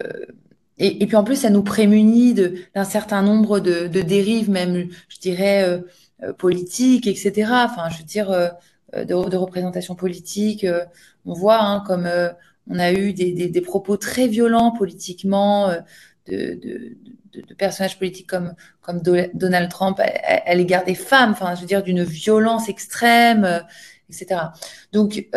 et, 0.78 1.02
et 1.02 1.07
puis 1.07 1.16
en 1.16 1.24
plus, 1.24 1.37
ça 1.37 1.50
nous 1.50 1.62
prémunit 1.62 2.35
d'un 2.35 2.85
certain 2.85 3.22
nombre 3.22 3.61
de, 3.61 3.87
dérives, 4.02 4.50
même, 4.50 4.88
je 5.09 5.18
dirais, 5.18 5.64
euh, 5.64 5.81
euh, 6.22 6.33
politiques, 6.33 7.07
etc. 7.07 7.66
Enfin, 7.70 7.88
je 7.90 7.98
veux 7.98 8.05
dire, 8.05 8.31
euh, 8.31 8.48
de, 8.94 9.05
de 9.28 9.37
représentation 9.37 9.94
politique. 9.94 10.64
euh, 10.64 10.85
on 11.24 11.35
voit 11.35 11.61
hein, 11.62 11.85
comme 11.87 12.09
on 12.68 12.78
a 12.78 12.92
eu 12.92 13.12
des, 13.12 13.33
des, 13.33 13.48
des 13.48 13.61
propos 13.61 13.96
très 13.96 14.26
violents 14.28 14.72
politiquement 14.72 15.68
de, 16.26 16.55
de, 16.55 16.96
personnages 17.57 17.98
politiques 17.98 18.28
comme, 18.28 18.55
comme 18.81 19.00
Do- 19.00 19.16
Donald 19.35 19.70
Trump 19.70 19.98
à, 20.00 20.05
à- 20.05 20.55
l'égard 20.55 20.85
des 20.85 20.94
femmes. 20.94 21.31
Enfin, 21.33 21.55
je 21.55 21.61
veux 21.61 21.66
dire, 21.66 21.83
d'une 21.83 22.02
violence 22.05 22.68
extrême, 22.68 23.62
etc. 24.11 24.52
Donc, 24.92 25.28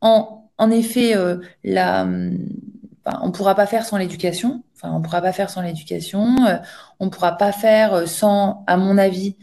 en, 0.00 0.39
en 0.60 0.70
effet, 0.70 1.16
euh, 1.16 1.38
la, 1.64 2.02
enfin, 2.02 3.18
on 3.22 3.28
ne 3.28 3.32
pourra 3.32 3.54
pas 3.54 3.66
faire 3.66 3.84
sans 3.86 3.96
l'éducation. 3.96 4.62
Enfin, 4.76 4.92
on 4.94 4.98
ne 4.98 5.04
pourra 5.04 5.22
pas 5.22 5.32
faire 5.32 5.50
sans 5.50 5.62
l'éducation. 5.62 6.24
Euh, 6.46 6.58
on 7.00 7.06
ne 7.06 7.10
pourra 7.10 7.36
pas 7.36 7.52
faire 7.52 7.94
euh, 7.94 8.06
sans, 8.06 8.62
à 8.66 8.76
mon 8.76 8.98
avis, 8.98 9.36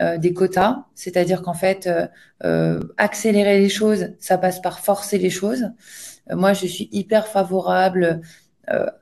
euh, 0.00 0.18
des 0.18 0.32
quotas. 0.32 0.84
C'est-à-dire 0.94 1.42
qu'en 1.42 1.58
fait, 1.64 1.86
euh, 1.86 2.06
euh, 2.44 2.80
accélérer 2.96 3.58
les 3.58 3.68
choses, 3.68 4.10
ça 4.20 4.38
passe 4.38 4.60
par 4.62 4.78
forcer 4.78 5.18
les 5.18 5.30
choses. 5.30 5.64
Moi, 6.30 6.52
je 6.52 6.66
suis 6.66 6.88
hyper 6.92 7.26
favorable 7.26 8.20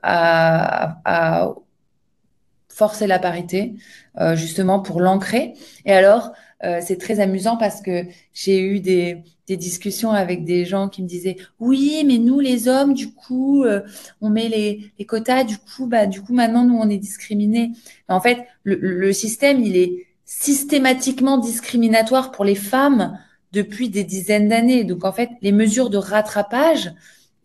à, 0.01 0.97
à 1.05 1.53
forcer 2.67 3.05
la 3.05 3.19
parité, 3.19 3.75
justement 4.33 4.79
pour 4.79 5.01
l'ancrer. 5.01 5.53
Et 5.85 5.93
alors, 5.93 6.33
euh, 6.63 6.79
c'est 6.81 6.97
très 6.97 7.19
amusant 7.19 7.57
parce 7.57 7.81
que 7.81 8.05
j'ai 8.33 8.59
eu 8.61 8.79
des, 8.79 9.23
des 9.47 9.57
discussions 9.57 10.11
avec 10.11 10.43
des 10.45 10.65
gens 10.65 10.89
qui 10.89 11.01
me 11.01 11.07
disaient, 11.07 11.37
oui, 11.59 12.03
mais 12.05 12.17
nous, 12.17 12.39
les 12.39 12.67
hommes, 12.67 12.93
du 12.93 13.13
coup, 13.13 13.63
euh, 13.63 13.81
on 14.21 14.29
met 14.29 14.47
les, 14.49 14.91
les 14.97 15.05
quotas, 15.05 15.43
du 15.43 15.57
coup, 15.57 15.87
bah, 15.87 16.05
du 16.05 16.21
coup, 16.21 16.33
maintenant, 16.33 16.63
nous, 16.63 16.77
on 16.77 16.89
est 16.89 16.97
discriminés. 16.97 17.71
En 18.07 18.21
fait, 18.21 18.45
le, 18.63 18.75
le 18.75 19.13
système, 19.13 19.61
il 19.61 19.75
est 19.75 20.07
systématiquement 20.25 21.37
discriminatoire 21.37 22.31
pour 22.31 22.45
les 22.45 22.55
femmes 22.55 23.17
depuis 23.51 23.89
des 23.89 24.03
dizaines 24.03 24.47
d'années. 24.47 24.83
Donc, 24.83 25.03
en 25.03 25.11
fait, 25.11 25.29
les 25.41 25.51
mesures 25.51 25.89
de 25.89 25.97
rattrapage, 25.97 26.93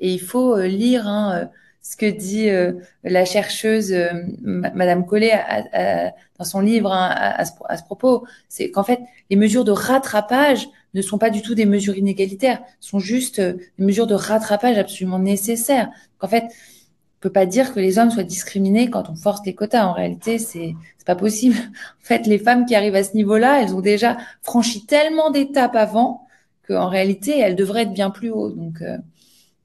et 0.00 0.12
il 0.12 0.20
faut 0.20 0.56
euh, 0.56 0.66
lire 0.66 1.08
hein, 1.08 1.34
euh, 1.34 1.46
ce 1.90 1.96
que 1.96 2.06
dit 2.06 2.48
euh, 2.50 2.72
la 3.04 3.24
chercheuse 3.24 3.92
euh, 3.92 4.08
Ma- 4.42 4.70
Madame 4.70 5.06
Collet 5.06 5.32
à- 5.32 6.12
dans 6.38 6.44
son 6.44 6.60
livre 6.60 6.92
hein, 6.92 7.08
à, 7.16 7.44
ce, 7.44 7.52
à 7.68 7.76
ce 7.76 7.84
propos, 7.84 8.26
c'est 8.48 8.70
qu'en 8.70 8.82
fait, 8.82 9.00
les 9.30 9.36
mesures 9.36 9.64
de 9.64 9.72
rattrapage 9.72 10.68
ne 10.94 11.02
sont 11.02 11.18
pas 11.18 11.30
du 11.30 11.42
tout 11.42 11.54
des 11.54 11.66
mesures 11.66 11.96
inégalitaires, 11.96 12.60
sont 12.80 12.98
juste 12.98 13.38
euh, 13.38 13.54
des 13.78 13.84
mesures 13.84 14.06
de 14.06 14.14
rattrapage 14.14 14.78
absolument 14.78 15.18
nécessaires. 15.18 15.90
En 16.20 16.28
fait, 16.28 16.44
on 16.44 17.20
peut 17.20 17.30
pas 17.32 17.46
dire 17.46 17.72
que 17.74 17.80
les 17.80 17.98
hommes 17.98 18.10
soient 18.10 18.22
discriminés 18.22 18.90
quand 18.90 19.08
on 19.10 19.16
force 19.16 19.40
les 19.46 19.54
quotas. 19.54 19.86
En 19.86 19.92
réalité, 19.92 20.38
c'est 20.38 20.74
c'est 20.98 21.06
pas 21.06 21.16
possible. 21.16 21.56
En 22.02 22.06
fait, 22.06 22.26
les 22.26 22.38
femmes 22.38 22.66
qui 22.66 22.74
arrivent 22.76 22.94
à 22.94 23.02
ce 23.04 23.14
niveau-là, 23.14 23.62
elles 23.62 23.74
ont 23.74 23.80
déjà 23.80 24.16
franchi 24.42 24.86
tellement 24.86 25.30
d'étapes 25.30 25.74
avant 25.76 26.26
qu'en 26.68 26.88
réalité, 26.88 27.38
elles 27.38 27.56
devraient 27.56 27.82
être 27.82 27.92
bien 27.92 28.10
plus 28.10 28.30
haut. 28.30 28.50
Donc, 28.50 28.80
euh, 28.82 28.98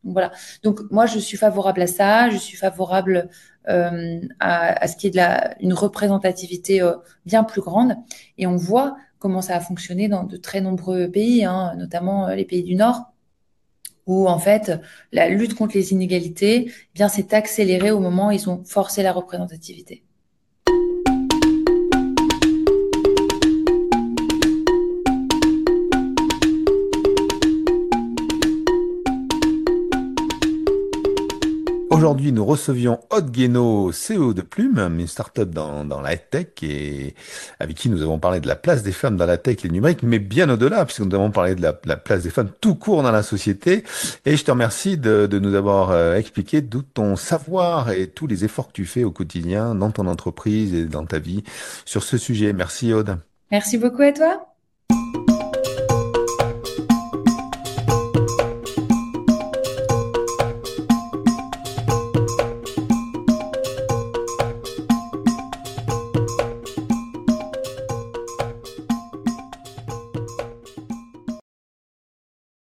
voilà. 0.04 0.32
Donc 0.64 0.82
moi, 0.92 1.06
je 1.06 1.20
suis 1.20 1.38
favorable 1.38 1.82
à 1.82 1.88
ça. 1.88 2.30
Je 2.30 2.38
suis 2.38 2.58
favorable 2.58 3.30
euh, 3.70 4.20
à, 4.40 4.84
à 4.84 4.88
ce 4.88 4.96
qui 4.98 5.08
est 5.08 5.12
de 5.12 5.18
la, 5.18 5.56
une 5.62 5.74
représentativité 5.74 6.82
euh, 6.82 6.96
bien 7.26 7.44
plus 7.44 7.62
grande. 7.62 7.96
Et 8.38 8.48
on 8.48 8.56
voit 8.56 8.98
comment 9.20 9.42
ça 9.42 9.56
a 9.56 9.60
fonctionné 9.60 10.08
dans 10.08 10.24
de 10.24 10.38
très 10.38 10.62
nombreux 10.62 11.10
pays, 11.10 11.46
hein, 11.46 11.74
notamment 11.78 12.28
euh, 12.28 12.36
les 12.36 12.46
pays 12.46 12.64
du 12.64 12.76
Nord, 12.76 13.14
où 14.08 14.28
en 14.28 14.40
fait 14.40 14.72
la 15.12 15.30
lutte 15.30 15.54
contre 15.54 15.76
les 15.76 15.94
inégalités, 15.94 16.66
eh 16.70 16.94
bien 16.96 17.08
s'est 17.08 17.34
accélérée 17.36 17.92
au 17.92 18.00
moment 18.00 18.30
où 18.30 18.32
ils 18.32 18.50
ont 18.50 18.64
forcé 18.66 19.04
la 19.04 19.14
représentativité. 19.14 20.04
Aujourd'hui, 31.92 32.32
nous 32.32 32.46
recevions 32.46 33.02
Haute 33.10 33.32
Guéno, 33.32 33.92
CEO 33.92 34.34
de 34.34 34.42
Plume, 34.42 34.80
une 34.98 35.08
start-up 35.08 35.50
dans, 35.50 35.84
dans 35.84 36.00
la 36.00 36.16
tech 36.16 36.48
et 36.62 37.16
avec 37.60 37.76
qui 37.76 37.90
nous 37.90 38.02
avons 38.02 38.18
parlé 38.18 38.40
de 38.40 38.48
la 38.48 38.56
place 38.56 38.82
des 38.82 38.94
femmes 38.94 39.18
dans 39.18 39.26
la 39.26 39.38
tech 39.38 39.58
et 39.66 39.68
le 39.68 39.74
numérique, 39.74 40.02
mais 40.02 40.20
bien 40.20 40.50
au-delà, 40.50 40.86
puisque 40.86 41.02
nous 41.02 41.14
avons 41.14 41.32
parlé 41.32 41.54
de 41.54 41.62
la, 41.62 41.78
la 41.84 41.98
place 41.98 42.24
des 42.24 42.30
femmes 42.30 42.50
tout 42.62 42.76
court 42.76 43.04
dans 43.04 43.12
la 43.12 43.24
société. 43.24 43.84
Et 44.26 44.38
je 44.38 44.46
te 44.46 44.52
remercie 44.52 44.98
de, 44.98 45.28
de 45.30 45.38
nous 45.38 45.54
avoir 45.54 45.92
euh, 45.92 46.16
expliqué 46.16 46.66
tout 46.66 46.84
ton 46.84 47.18
savoir 47.18 47.92
et 47.92 48.08
tous 48.08 48.26
les 48.26 48.46
efforts 48.46 48.70
que 48.70 48.74
tu 48.74 48.86
fais 48.86 49.04
au 49.04 49.12
quotidien 49.12 49.76
dans 49.76 49.92
ton 49.92 50.08
entreprise 50.08 50.74
et 50.74 50.86
dans 50.86 51.06
ta 51.06 51.20
vie 51.20 51.44
sur 51.84 52.04
ce 52.04 52.18
sujet. 52.18 52.54
Merci 52.54 52.94
Aude. 52.94 53.18
Merci 53.52 53.78
beaucoup 53.78 54.04
à 54.04 54.14
toi? 54.14 54.51